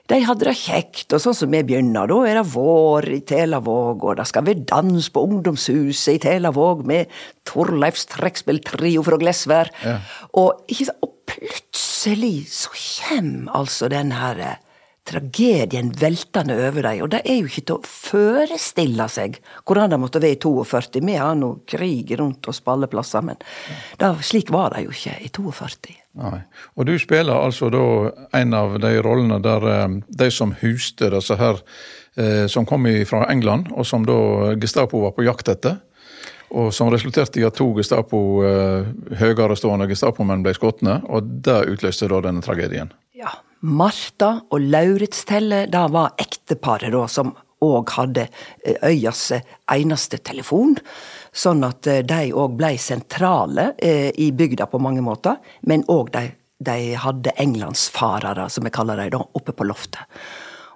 de 0.08 0.20
hadde 0.24 0.48
det 0.48 0.56
kjekt, 0.56 1.12
og 1.12 1.20
sånn 1.20 1.36
som 1.36 1.52
vi 1.52 1.64
begynner, 1.68 2.08
da 2.08 2.18
er 2.30 2.40
det 2.40 2.46
vår 2.54 3.10
i 3.12 3.20
Telavåg, 3.28 4.06
og 4.08 4.20
det 4.20 4.28
skal 4.30 4.46
være 4.48 4.64
dans 4.70 5.10
på 5.12 5.24
ungdomshuset 5.28 6.14
i 6.16 6.22
Telavåg 6.24 6.86
med 6.88 7.12
Torleifs 7.48 8.08
trekkspilltrio 8.14 9.04
fra 9.04 9.20
Glesvær. 9.20 9.74
Ja. 9.84 9.98
Og, 10.40 10.64
og 11.04 11.12
plutselig 11.28 12.48
så 12.56 12.72
kommer 12.78 13.60
altså 13.60 13.92
den 13.92 14.16
her 14.16 14.40
eh, 14.40 14.64
tragedien 15.08 15.92
veltende 15.96 16.56
over 16.68 16.90
dem, 16.90 17.04
og 17.06 17.12
det 17.14 17.22
er 17.24 17.40
jo 17.40 17.50
ikke 17.50 17.64
til 17.70 17.78
å 17.78 17.88
forestille 17.88 19.08
seg 19.12 19.40
hvordan 19.64 19.94
det 19.94 20.02
måtte 20.02 20.22
være 20.24 20.38
i 20.38 20.42
42. 20.44 21.04
Vi 21.08 21.16
har 21.20 21.38
nå 21.40 21.54
krig 21.70 22.12
rundt 22.20 22.50
oss 22.52 22.60
på 22.64 22.76
alle 22.76 22.90
plasser, 22.92 23.24
men 23.26 23.40
da, 24.02 24.14
slik 24.22 24.52
var 24.54 24.76
det 24.76 24.86
jo 24.88 24.96
ikke 24.96 25.16
i 25.24 25.32
42. 25.34 25.98
Nei. 26.18 26.42
Og 26.76 26.88
du 26.90 26.96
spiller 27.00 27.38
altså 27.38 27.70
da 27.74 27.84
en 28.40 28.56
av 28.58 28.78
de 28.82 28.94
rollene 29.06 29.40
der 29.44 29.68
eh, 29.72 29.98
de 30.24 30.30
som 30.34 30.56
huste 30.64 31.12
disse 31.14 31.38
her, 31.38 31.62
eh, 32.18 32.46
som 32.52 32.66
kom 32.66 32.88
fra 33.10 33.26
England, 33.32 33.72
og 33.72 33.86
som 33.86 34.06
da 34.08 34.56
Gestapo 34.58 35.04
var 35.06 35.14
på 35.18 35.28
jakt 35.28 35.52
etter. 35.54 35.78
Og 36.58 36.72
som 36.72 36.88
resulterte 36.90 37.42
i 37.42 37.46
at 37.46 37.58
to 37.60 37.74
Gestapo, 37.76 38.22
eh, 38.48 38.88
høyere 39.20 39.58
stående 39.60 39.90
Gestapo-menn 39.90 40.46
ble 40.46 40.56
skutt, 40.56 40.82
og 40.88 41.36
det 41.44 41.60
utløste 41.74 42.08
da 42.08 42.24
denne 42.24 42.44
tragedien. 42.46 42.94
Ja. 43.18 43.36
Martha 43.62 44.38
og 44.54 44.62
Lauritz 44.62 45.24
Telle, 45.28 45.66
da 45.72 45.88
var 45.92 46.16
ekteparet 46.22 46.94
da, 46.94 47.04
som 47.10 47.34
òg 47.66 47.94
hadde 47.98 48.28
eh, 48.64 48.78
øyas 48.86 49.32
eneste 49.74 50.20
telefon. 50.22 50.76
Sånn 51.34 51.64
at 51.66 51.88
eh, 51.90 52.04
de 52.06 52.34
òg 52.38 52.58
blei 52.60 52.76
sentrale 52.82 53.72
eh, 53.78 54.12
i 54.14 54.30
bygda 54.32 54.70
på 54.70 54.82
mange 54.82 55.02
måter. 55.06 55.40
Men 55.66 55.86
òg 55.90 56.12
de, 56.14 56.28
de 56.62 56.94
hadde 57.02 57.34
englandsfarere, 57.42 58.50
som 58.54 58.68
vi 58.68 58.74
kaller 58.74 59.08
dem, 59.10 59.26
oppe 59.38 59.56
på 59.56 59.68
loftet. 59.68 60.06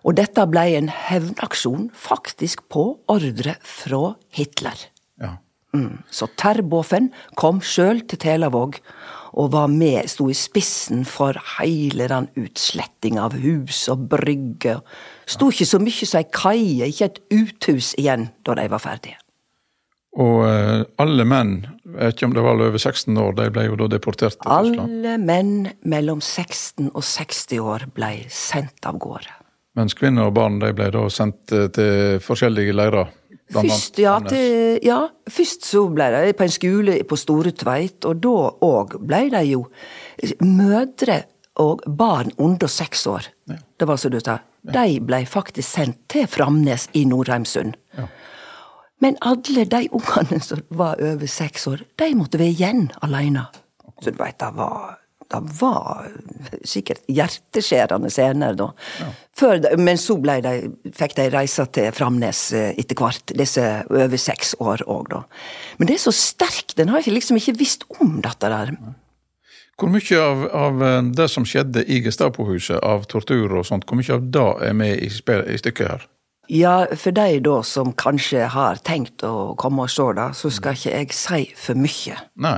Og 0.01 0.17
dette 0.17 0.47
blei 0.49 0.71
en 0.73 0.89
hevnaksjon 0.89 1.91
faktisk 1.93 2.65
på 2.73 2.87
ordre 3.13 3.59
fra 3.61 4.15
Hitler. 4.33 4.87
Mm. 5.75 6.01
Så 6.11 6.27
Terboven 6.39 7.11
kom 7.39 7.61
sjøl 7.63 8.03
til 8.09 8.19
Telavåg 8.21 8.81
og 9.39 9.53
var 9.53 9.69
med, 9.71 10.09
sto 10.11 10.27
i 10.27 10.35
spissen 10.35 11.05
for 11.07 11.37
hele 11.55 12.09
den 12.11 12.27
utslettinga 12.39 13.29
av 13.29 13.37
hus 13.39 13.85
og 13.91 14.09
brygger. 14.11 14.81
Sto 15.29 15.47
ikke 15.53 15.69
så 15.69 15.79
mye 15.79 16.07
som 16.07 16.19
ei 16.19 16.27
kaie, 16.35 16.89
ikke 16.91 17.07
et 17.07 17.21
uthus 17.31 17.93
igjen, 18.01 18.29
da 18.43 18.57
de 18.59 18.67
var 18.71 18.83
ferdige. 18.83 19.21
Og 20.19 20.41
eh, 20.43 20.81
alle 20.99 21.23
menn, 21.23 21.53
jeg 21.87 21.93
vet 21.95 22.17
ikke 22.17 22.27
om 22.27 22.33
det 22.35 22.43
var 22.43 22.59
over 22.59 22.81
16 22.81 23.15
år, 23.15 23.35
de 23.37 23.45
ble 23.55 23.63
jo 23.69 23.77
da 23.79 23.87
deportert 23.93 24.35
til 24.35 24.43
Tyskland. 24.43 24.81
Alle 24.83 25.15
menn 25.23 25.53
mellom 25.87 26.19
16 26.19 26.89
og 26.91 26.99
60 26.99 27.61
år 27.63 27.87
ble 27.95 28.11
sendt 28.27 28.89
av 28.89 28.99
gårde. 28.99 29.37
Mens 29.79 29.95
kvinner 29.95 30.27
og 30.27 30.35
barn 30.35 30.59
de 30.59 30.73
ble 30.75 30.89
da 30.91 31.05
sendt 31.07 31.55
eh, 31.55 31.69
til 31.71 32.19
forskjellige 32.25 32.75
leirer. 32.75 33.15
Først, 33.51 33.99
ja, 33.99 34.15
til, 34.23 34.79
ja, 34.85 35.01
først 35.29 35.65
så 35.67 35.83
ble 35.91 36.07
de 36.13 36.35
på 36.37 36.45
en 36.47 36.53
skole 36.53 36.95
på 37.07 37.17
Store 37.19 37.51
Tveit, 37.51 38.05
og 38.07 38.21
da 38.23 38.35
òg 38.63 38.95
ble 39.03 39.25
de 39.33 39.41
jo 39.49 39.65
mødre 40.45 41.23
og 41.59 41.83
barn 41.85 42.31
under 42.39 42.71
seks 42.71 43.03
år. 43.11 43.27
Det 43.51 43.87
var 43.87 43.99
som 43.99 44.13
du 44.13 44.21
sa. 44.23 44.39
De 44.61 45.01
ble 45.03 45.23
faktisk 45.27 45.67
sendt 45.67 45.99
til 46.13 46.29
Framnes 46.29 46.87
i 46.95 47.03
Nordheimsund. 47.09 47.75
Ja. 47.97 48.07
Men 49.01 49.17
alle 49.25 49.65
de 49.65 49.87
ungene 49.91 50.39
som 50.45 50.61
var 50.69 51.01
over 51.01 51.27
seks 51.27 51.67
år, 51.67 51.81
de 51.99 52.11
måtte 52.15 52.39
være 52.39 52.53
igjen 52.53 52.87
alene. 53.01 53.47
Så 54.01 54.13
du 54.13 54.21
veit, 54.21 54.37
det 54.39 54.51
var 54.55 55.00
det 55.31 55.41
var 55.59 56.09
sikkert 56.67 57.01
hjerteskjærende 57.11 58.11
scener 58.13 58.57
da. 58.59 58.69
Før, 59.37 59.61
men 59.79 59.99
så 59.99 60.17
de, 60.21 60.55
fikk 60.95 61.15
de 61.17 61.27
reise 61.33 61.65
til 61.73 61.91
Framnes 61.95 62.41
eh, 62.57 62.73
etter 62.79 62.99
hvert, 62.99 63.33
disse 63.37 63.63
over 63.89 64.19
seks 64.19 64.55
år 64.59 64.83
òg, 64.85 65.07
da. 65.13 65.21
Men 65.79 65.89
det 65.89 65.97
er 65.97 66.03
så 66.03 66.15
sterkt, 66.15 66.75
den 66.77 66.91
har 66.91 67.07
liksom 67.07 67.39
ikke 67.39 67.57
visst 67.59 67.87
om 67.99 68.19
dette 68.23 68.51
der. 68.51 68.75
Hvor 69.79 69.89
mye 69.89 70.21
av, 70.21 70.43
av 70.53 70.83
eh, 70.85 71.01
det 71.17 71.29
som 71.33 71.47
skjedde 71.47 71.85
i 71.87 72.01
Gestapohuset, 72.05 72.77
av 72.83 73.07
tortur 73.09 73.55
og 73.55 73.65
sånt, 73.69 73.87
hvor 73.87 73.97
mye 73.97 74.17
av 74.17 74.27
det 74.35 74.49
er 74.67 74.75
med 74.77 74.99
i, 74.99 75.09
i 75.09 75.61
stykket 75.63 75.87
her? 75.87 76.09
Ja, 76.51 76.83
for 76.99 77.15
de 77.15 77.39
da 77.45 77.61
som 77.63 77.93
kanskje 77.95 78.49
har 78.51 78.81
tenkt 78.83 79.23
å 79.23 79.53
komme 79.61 79.85
og 79.87 79.93
se 79.93 80.09
det, 80.17 80.27
så 80.35 80.51
skal 80.51 80.75
ikke 80.75 80.91
jeg 80.97 81.15
si 81.15 81.41
for 81.55 81.79
mye. 81.79 82.17
Nei. 82.43 82.57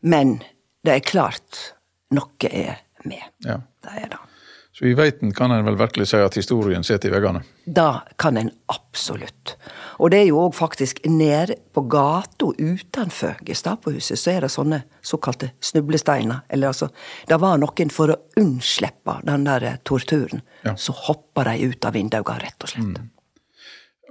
Men 0.00 0.38
det 0.86 0.94
er 0.94 1.04
klart, 1.04 1.73
noe 2.14 2.50
er 2.50 2.78
med. 3.04 3.26
Ja. 3.44 3.60
Det 3.84 3.98
er 4.04 4.14
det. 4.14 4.22
Så 4.74 4.88
i 4.90 4.94
Veiten 4.98 5.30
kan 5.34 5.52
en 5.54 5.62
vel 5.68 5.76
virkelig 5.78 6.08
si 6.10 6.18
at 6.18 6.34
historien 6.34 6.82
sitter 6.82 7.12
i 7.12 7.14
veggene. 7.14 7.44
Det 7.64 8.16
kan 8.18 8.36
en 8.36 8.50
absolutt. 8.72 9.54
Og 10.02 10.10
det 10.10 10.24
er 10.24 10.26
jo 10.32 10.40
òg 10.48 10.56
faktisk 10.58 10.98
nede 11.06 11.54
på 11.70 11.84
gata 11.86 12.48
utenfor 12.58 13.38
Gestapohuset, 13.46 14.18
så 14.18 14.32
er 14.32 14.42
det 14.42 14.50
sånne 14.50 14.80
såkalte 14.98 15.52
snublesteiner. 15.62 16.42
Eller 16.50 16.72
altså, 16.72 16.88
det 17.30 17.38
var 17.38 17.60
noen 17.62 17.94
for 17.94 18.10
å 18.10 18.18
unnslippe 18.40 19.20
den 19.30 19.46
der 19.46 19.76
torturen. 19.86 20.42
Ja. 20.66 20.74
Så 20.74 20.96
hoppa 21.06 21.46
de 21.52 21.70
ut 21.70 21.86
av 21.86 21.94
vinduene, 21.94 22.40
rett 22.42 22.66
og 22.66 22.74
slett. 22.74 22.98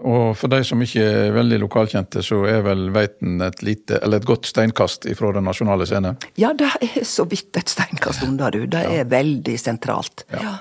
Og 0.03 0.33
for 0.35 0.51
de 0.51 0.59
som 0.67 0.81
ikke 0.83 1.03
er 1.03 1.31
veldig 1.35 1.61
lokalkjente, 1.63 2.23
så 2.25 2.41
er 2.49 2.63
vel 2.65 2.89
Veiten 2.91 3.39
et 3.45 3.61
lite, 3.63 4.01
eller 4.03 4.19
et 4.19 4.27
godt 4.27 4.49
steinkast 4.49 5.07
ifra 5.07 5.31
den 5.35 5.47
nasjonale 5.47 5.87
scene. 5.87 6.15
Ja, 6.39 6.51
det 6.57 6.69
er 6.83 7.07
så 7.07 7.23
vidt 7.29 7.55
et 7.59 7.71
steinkast 7.71 8.25
unna, 8.27 8.51
du. 8.51 8.65
Det 8.67 8.83
er 8.83 9.07
veldig 9.09 9.55
sentralt. 9.61 10.25
Ja. 10.33 10.57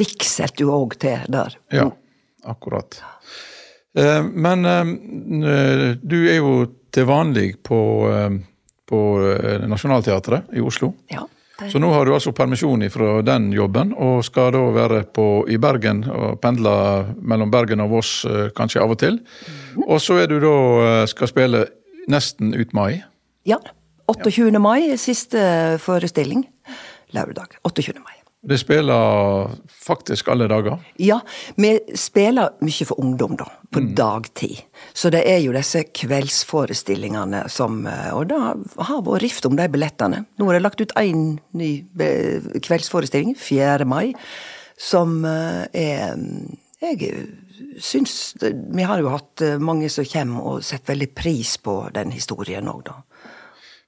Rikset 0.00 0.60
jo 0.62 0.74
òg 0.74 0.98
til 1.02 1.22
der. 1.30 1.54
Ja, 1.74 1.86
akkurat. 2.50 2.98
Eh, 3.94 4.22
Men 4.22 4.64
eh, 4.66 5.96
du 6.02 6.18
er 6.26 6.38
jo 6.40 6.54
til 6.90 7.06
vanlig 7.06 7.62
på, 7.62 7.80
eh, 8.10 8.38
på 8.90 9.00
Nationaltheatret 9.70 10.50
i 10.58 10.62
Oslo. 10.66 10.92
Ja, 11.10 11.26
Så 11.68 11.80
nå 11.82 11.90
har 11.92 12.06
du 12.06 12.14
altså 12.14 12.32
permisjon 12.32 12.86
fra 12.90 13.20
den 13.26 13.50
jobben, 13.52 13.92
og 13.92 14.22
skal 14.24 14.54
da 14.56 14.62
være 14.74 15.02
på, 15.12 15.26
i 15.50 15.58
Bergen 15.60 16.04
og 16.08 16.38
pendle 16.40 16.72
mellom 17.20 17.50
Bergen 17.52 17.84
og 17.84 17.92
Voss 17.96 18.24
eh, 18.24 18.48
kanskje 18.56 18.80
av 18.80 18.94
og 18.94 19.00
til. 19.02 19.20
Og 19.86 20.00
så 20.00 20.22
er 20.22 20.30
du 20.30 20.38
da 20.40 20.54
eh, 20.86 21.04
skal 21.10 21.30
spille 21.30 21.66
nesten 22.10 22.54
ut 22.56 22.72
mai. 22.76 23.02
ja. 23.44 23.60
28. 24.10 24.58
mai 24.58 24.96
siste 24.98 25.38
forestilling. 25.78 26.42
Lørdag. 27.14 27.60
28. 27.62 27.94
mai. 28.02 28.19
Det 28.42 28.56
spiller 28.58 29.50
faktisk 29.68 30.28
alle 30.28 30.46
dager. 30.48 30.78
Ja, 30.96 31.18
vi 31.60 31.74
spiller 31.94 32.54
mye 32.64 32.86
for 32.88 33.00
ungdom, 33.00 33.34
da. 33.36 33.50
På 33.70 33.82
dagtid. 33.84 34.62
Så 34.96 35.10
det 35.12 35.20
er 35.28 35.42
jo 35.44 35.52
disse 35.52 35.82
kveldsforestillingene 35.84 37.44
som 37.52 37.84
eh, 37.86 38.08
Og 38.16 38.30
det 38.32 38.38
har 38.40 39.04
vært 39.04 39.26
rift 39.26 39.44
om 39.44 39.60
de 39.60 39.68
billettene. 39.68 40.24
Nå 40.40 40.48
er 40.48 40.56
det 40.56 40.64
lagt 40.64 40.80
ut 40.80 40.96
én 40.96 41.36
ny 41.52 41.70
kveldsforestilling, 42.64 43.36
4. 43.36 43.84
mai, 43.84 44.16
som 44.80 45.20
eh, 45.28 45.68
er 45.76 46.16
Jeg 46.80 47.12
syns 47.76 48.34
Vi 48.40 48.88
har 48.88 49.04
jo 49.04 49.12
hatt 49.12 49.44
eh, 49.44 49.60
mange 49.60 49.92
som 49.92 50.08
kommer 50.08 50.54
og 50.54 50.64
setter 50.64 50.94
veldig 50.94 51.12
pris 51.12 51.58
på 51.60 51.82
den 51.92 52.16
historien 52.16 52.72
òg, 52.72 52.86
da. 52.88 53.02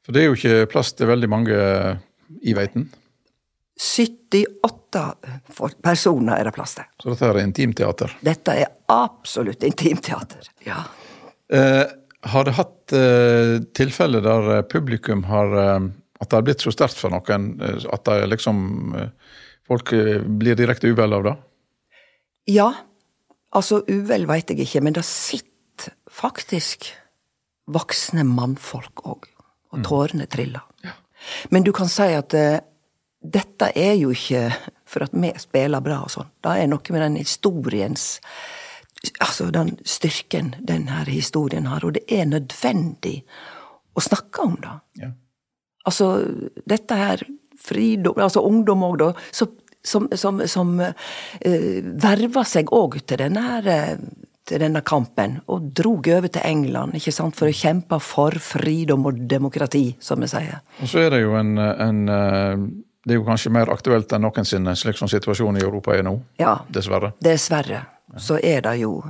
For 0.04 0.12
det 0.12 0.20
er 0.20 0.28
jo 0.28 0.36
ikke 0.36 0.72
plass 0.74 0.92
til 0.92 1.08
veldig 1.08 1.30
mange 1.30 1.56
i 2.42 2.52
Veiten. 2.58 2.90
78 3.82 5.02
personer 5.82 6.38
er 6.38 6.46
det 6.46 6.54
plass 6.54 6.76
til. 6.78 6.86
Så 7.02 7.10
dette 7.10 7.30
er 7.30 7.40
intimteater. 7.42 8.14
Dette 8.22 8.54
er 8.62 8.70
absolutt 8.92 9.64
intimteater. 9.66 10.46
Ja. 10.66 10.84
Eh, 11.52 11.84
har 12.32 12.46
det 12.46 12.54
hatt 12.54 12.94
eh, 12.94 13.56
tilfeller 13.74 14.22
der 14.22 14.50
eh, 14.56 14.62
publikum 14.70 15.24
har 15.26 15.56
eh, 15.58 15.90
At 16.22 16.30
det 16.30 16.38
har 16.38 16.44
blitt 16.46 16.62
så 16.62 16.70
sterkt 16.70 17.00
for 17.00 17.10
noen 17.10 17.48
eh, 17.58 17.82
at 17.92 18.04
det 18.06 18.30
liksom 18.30 18.94
eh, 18.94 19.10
Folk 19.66 19.92
blir 19.92 20.56
direkte 20.58 20.90
uvel 20.90 21.14
av 21.16 21.22
det? 21.24 21.32
Ja, 22.50 22.66
altså 23.54 23.78
uvel 23.86 24.26
veit 24.28 24.50
jeg 24.50 24.64
ikke, 24.64 24.82
men 24.82 24.96
det 24.96 25.04
sitter 25.06 25.94
faktisk 26.10 26.88
voksne 27.70 28.24
mannfolk 28.26 29.04
òg, 29.06 29.28
og 29.70 29.84
tårene 29.86 30.26
triller. 30.26 30.66
Men 31.54 31.62
du 31.62 31.70
kan 31.72 31.88
si 31.88 32.10
at 32.10 32.34
dette 33.22 33.70
er 33.78 33.94
jo 34.00 34.10
ikke 34.14 34.48
for 34.88 35.06
at 35.06 35.14
vi 35.14 35.30
spiller 35.40 35.82
bra 35.84 36.02
og 36.04 36.12
sånn. 36.12 36.28
Det 36.42 36.56
er 36.58 36.68
noe 36.70 36.94
med 36.94 37.06
den 37.06 37.22
historiens 37.22 38.18
Altså 39.18 39.48
den 39.50 39.72
styrken 39.82 40.52
den 40.62 40.84
her 40.86 41.08
historien 41.10 41.64
har, 41.66 41.82
og 41.82 41.96
det 41.96 42.04
er 42.06 42.22
nødvendig 42.30 43.24
å 43.98 44.02
snakke 44.04 44.44
om 44.44 44.52
det. 44.62 44.74
Ja. 45.00 45.08
Altså, 45.90 46.06
dette 46.70 46.98
her 47.00 47.24
fridom 47.58 48.20
Altså 48.22 48.44
ungdom 48.46 48.84
òg, 48.86 49.00
da, 49.00 49.08
som, 49.34 49.56
som, 49.82 50.06
som, 50.14 50.38
som 50.46 50.76
uh, 50.78 51.90
verva 52.04 52.44
seg 52.46 52.70
òg 52.70 53.00
til 53.02 53.24
denne 53.24 53.42
her 53.42 53.72
eh, 53.72 54.06
til 54.48 54.62
denne 54.62 54.82
kampen, 54.86 55.36
og 55.50 55.68
drog 55.74 56.08
over 56.10 56.30
til 56.30 56.42
England 56.46 56.96
ikke 56.98 57.14
sant, 57.14 57.36
for 57.38 57.50
å 57.50 57.54
kjempe 57.54 57.98
for 58.02 58.34
fridom 58.42 59.06
og 59.06 59.20
demokrati, 59.30 59.92
som 60.02 60.22
vi 60.22 60.30
sier. 60.30 60.58
Og 60.82 60.90
så 60.90 61.04
er 61.04 61.14
det 61.14 61.20
jo 61.22 61.36
en, 61.38 61.52
en, 61.58 62.00
eh, 62.10 62.64
Det 63.04 63.14
er 63.14 63.18
jo 63.18 63.24
kanskje 63.26 63.50
mer 63.50 63.70
aktuelt 63.72 64.12
enn 64.14 64.22
noensinne, 64.22 64.76
slik 64.78 64.96
som 65.00 65.08
situasjonen 65.10 65.58
i 65.60 65.64
Europa 65.64 65.96
er 65.96 66.04
nå. 66.06 66.14
Ja, 66.38 66.58
Dessverre. 66.70 67.12
dessverre. 67.22 67.80
Så 68.18 68.38
er 68.42 68.60
det 68.62 68.76
jo 68.82 69.02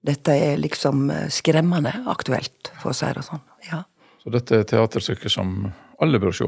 Dette 0.00 0.32
er 0.32 0.56
liksom 0.56 1.10
eh, 1.12 1.26
skremmende 1.28 1.90
aktuelt, 2.08 2.70
for 2.80 2.94
å 2.94 2.96
si 2.96 3.04
det 3.12 3.20
sånn. 3.26 3.42
Ja, 3.68 3.82
Så 4.22 4.30
dette 4.32 4.56
er 4.56 4.64
teaterstykket 4.64 5.30
som 5.34 5.72
alle 6.00 6.18
bør 6.18 6.32
se. 6.32 6.46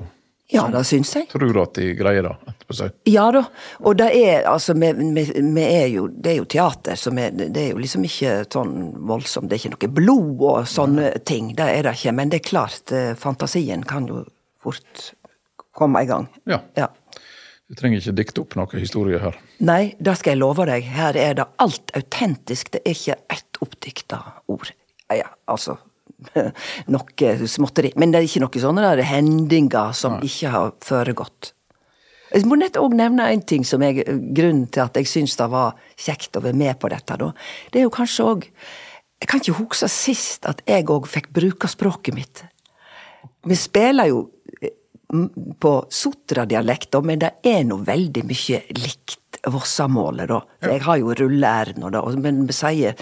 ja 0.53 0.65
det 0.73 0.81
syns 0.89 1.11
jeg. 1.17 1.29
Tror 1.29 1.59
at 1.63 1.75
de 1.77 1.91
greier 1.95 2.23
det. 2.25 2.89
Ja 3.13 3.27
da, 3.33 3.43
og 3.85 3.99
det 4.01 4.09
er 4.17 4.49
altså 4.49 4.73
vi, 4.73 4.93
vi, 4.97 5.25
vi 5.53 5.63
er 5.67 5.87
jo, 5.93 6.07
Det 6.09 6.33
er 6.33 6.37
jo 6.41 6.45
teater, 6.49 6.97
så 6.97 7.11
vi, 7.13 7.29
det 7.37 7.61
er 7.67 7.71
jo 7.75 7.79
liksom 7.85 8.05
ikke 8.09 8.47
sånn 8.53 8.73
voldsomt. 9.13 9.51
Det 9.51 9.59
er 9.59 9.61
ikke 9.67 9.75
noe 9.77 9.95
blod 10.01 10.41
og 10.49 10.69
sånne 10.69 11.11
ting, 11.29 11.53
det 11.57 11.69
er 11.77 11.83
det 11.91 11.93
ikke. 12.01 12.13
Men 12.17 12.33
det 12.33 12.41
er 12.41 12.49
klart, 12.49 12.93
eh, 12.93 13.13
fantasien 13.15 13.85
kan 13.85 14.09
jo 14.09 14.25
fort 14.65 15.13
komme 15.77 16.03
i 16.03 16.09
gang. 16.09 16.29
Ja. 16.49 16.61
Ja. 16.79 16.89
Du 17.73 17.77
trenger 17.79 18.03
ikke 18.03 18.17
dikte 18.19 18.43
opp 18.43 18.57
noen 18.59 18.83
historie 18.83 19.21
her. 19.23 19.39
Nei, 19.65 19.95
det 19.97 20.19
skal 20.21 20.35
jeg 20.35 20.43
love 20.43 20.67
deg. 20.69 20.85
Her 20.93 21.17
er 21.17 21.39
det 21.39 21.47
alt 21.63 21.95
autentisk. 21.97 22.75
Det 22.75 22.83
er 22.85 22.93
ikke 22.93 23.17
ett 23.33 23.61
oppdikta 23.65 24.19
ord. 24.53 24.75
Ja, 25.13 25.31
altså 25.51 25.79
Noe 26.93 27.33
småtteri. 27.51 27.95
Men 27.99 28.13
det 28.13 28.21
er 28.21 28.29
ikke 28.29 28.45
noe 28.45 28.63
sånne 28.63 28.85
der 28.85 29.03
hendinger 29.09 29.97
som 29.97 30.21
ikke 30.23 30.53
har 30.53 30.71
foregått. 30.85 31.55
Jeg 32.33 32.47
må 32.49 32.57
nett 32.57 32.79
òg 32.81 32.95
nevne 32.97 33.27
en 33.29 33.43
ting 33.45 33.65
som 33.69 33.83
er 33.85 33.99
grunnen 34.05 34.65
til 34.73 34.85
at 34.85 34.97
jeg 34.97 35.09
syns 35.11 35.35
det 35.37 35.49
var 35.53 35.75
kjekt 36.01 36.39
å 36.39 36.45
være 36.45 36.57
med 36.57 36.79
på 36.81 36.89
dette. 36.93 37.19
da. 37.21 37.29
Det 37.73 37.81
er 37.81 37.89
jo 37.89 37.93
kanskje 37.93 38.29
òg 38.31 38.49
Jeg 39.23 39.29
kan 39.31 39.39
ikke 39.39 39.61
huske 39.61 39.87
sist 39.87 40.47
at 40.51 40.65
jeg 40.67 40.89
òg 40.91 41.05
fikk 41.07 41.29
bruke 41.31 41.69
språket 41.71 42.15
mitt. 42.17 42.41
Vi 43.47 43.55
spiller 43.55 44.09
jo 44.11 44.32
på 45.63 45.73
Sotra-dialekt, 45.93 46.97
men 47.05 47.21
det 47.23 47.35
er 47.45 47.67
nå 47.69 47.83
veldig 47.87 48.25
mye 48.29 48.63
likt 48.79 49.19
Vossamålet, 49.51 50.29
da. 50.31 50.39
Jeg 50.71 50.83
har 50.85 50.99
jo 51.01 51.15
da. 51.91 52.03
Men 52.23 52.45
vi 52.47 52.55
sier 52.55 52.93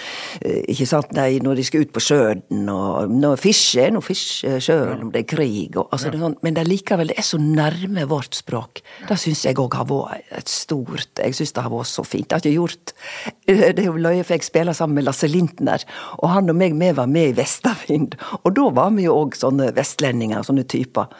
eh, 0.40 0.62
ikke 0.72 0.86
sant, 0.88 1.10
nei, 1.12 1.34
når 1.44 1.60
de 1.60 1.64
skal 1.68 1.84
ut 1.84 1.92
på 1.92 2.00
sjøen, 2.00 2.70
og 2.72 3.12
når 3.12 3.36
fiske 3.42 3.82
er 3.84 3.92
nå 3.92 4.00
fiske 4.04 4.56
sjøl 4.64 5.04
om 5.04 5.10
det 5.12 5.26
er 5.26 5.28
krig, 5.28 5.76
og 5.76 5.92
altså, 5.92 6.08
det 6.08 6.16
er 6.16 6.24
sånn, 6.24 6.38
men 6.40 6.56
det 6.56 6.64
likevel 6.64 7.12
det 7.12 7.18
er 7.20 7.28
så 7.28 7.40
nærme 7.42 8.06
vårt 8.08 8.40
språk. 8.40 8.80
Det 9.10 9.20
syns 9.20 9.44
jeg 9.44 9.60
òg 9.60 9.76
har 9.76 9.88
vært 9.90 10.32
et 10.40 10.48
stort 10.48 11.20
Jeg 11.20 11.36
syns 11.36 11.52
det 11.52 11.66
har 11.66 11.74
vært 11.74 11.92
så 11.92 12.06
fint. 12.08 12.30
Det 12.30 12.38
har 12.38 12.44
ikke 12.46 12.56
gjort 12.56 12.94
Det 13.50 13.84
er 13.84 13.88
jo 13.90 14.00
løye, 14.00 14.24
for 14.24 14.38
jeg 14.38 14.48
spiller 14.48 14.76
sammen 14.76 14.96
med 14.96 15.10
Lasse 15.10 15.28
Lintner, 15.28 15.84
og 16.22 16.30
han 16.32 16.48
og 16.48 16.56
meg, 16.56 16.78
vi 16.80 16.94
var 16.96 17.10
med 17.10 17.34
i 17.34 17.40
Vestavind, 17.42 18.16
og 18.40 18.54
da 18.56 18.70
var 18.80 18.94
vi 18.96 19.10
jo 19.10 19.18
òg 19.26 19.36
sånne 19.36 19.74
vestlendinger, 19.76 20.46
sånne 20.46 20.64
typer. 20.70 21.12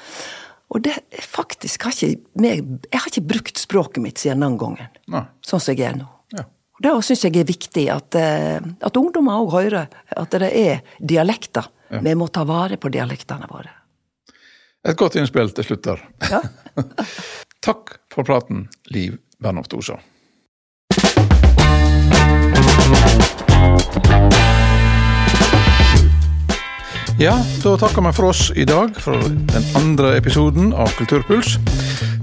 Og 0.70 0.82
det 0.86 0.94
er 0.94 1.24
faktisk 1.26 1.82
har 1.88 1.94
ikke 1.96 2.20
meg, 2.38 2.62
Jeg 2.92 3.00
har 3.00 3.10
ikke 3.10 3.26
brukt 3.32 3.58
språket 3.58 4.02
mitt 4.02 4.18
siden 4.22 4.44
den 4.44 4.58
gangen. 4.58 4.90
Nei. 5.10 5.24
Sånn 5.42 5.62
som 5.62 5.74
jeg 5.74 5.88
er 5.88 5.98
nå. 5.98 6.06
Ja. 6.36 6.44
Det 6.80 6.94
syns 7.04 7.24
jeg 7.26 7.36
er 7.40 7.48
viktig, 7.48 7.88
at, 7.92 8.14
eh, 8.14 8.60
at 8.60 8.96
ungdommer 8.96 9.42
òg 9.42 9.50
hører 9.56 9.90
at 10.16 10.30
det 10.30 10.52
er 10.54 10.80
dialekter. 11.02 11.66
Vi 11.90 12.14
må 12.14 12.28
ta 12.30 12.44
vare 12.46 12.76
på 12.78 12.88
dialektene 12.88 13.48
våre. 13.50 13.72
Et 14.86 14.96
godt 14.96 15.18
innspill 15.18 15.50
til 15.52 15.66
slutt 15.66 15.82
der. 15.82 16.04
Ja. 16.30 16.40
Takk 17.66 17.96
for 18.14 18.24
praten, 18.24 18.68
Liv 18.94 19.18
Bernhoft 19.42 19.74
Osa. 19.74 19.98
Ja, 27.20 27.34
da 27.60 27.74
takker 27.76 28.00
vi 28.00 28.10
for 28.16 28.30
oss 28.30 28.46
i 28.56 28.64
dag 28.64 28.94
for 28.96 29.20
den 29.52 29.66
andre 29.76 30.14
episoden 30.16 30.70
av 30.72 30.88
Kulturpuls. 30.96 31.58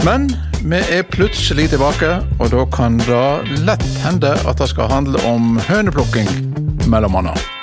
Men 0.01 0.25
vi 0.63 0.79
er 0.95 1.05
plutselig 1.05 1.67
tilbake, 1.69 2.15
og 2.39 2.49
da 2.49 2.63
kan 2.73 2.97
det 3.05 3.61
lett 3.67 3.85
hende 4.01 4.33
at 4.49 4.57
det 4.57 4.71
skal 4.73 4.89
handle 4.89 5.21
om 5.29 5.59
høneplukking, 5.69 6.33
mellom 6.89 7.21
annet. 7.21 7.56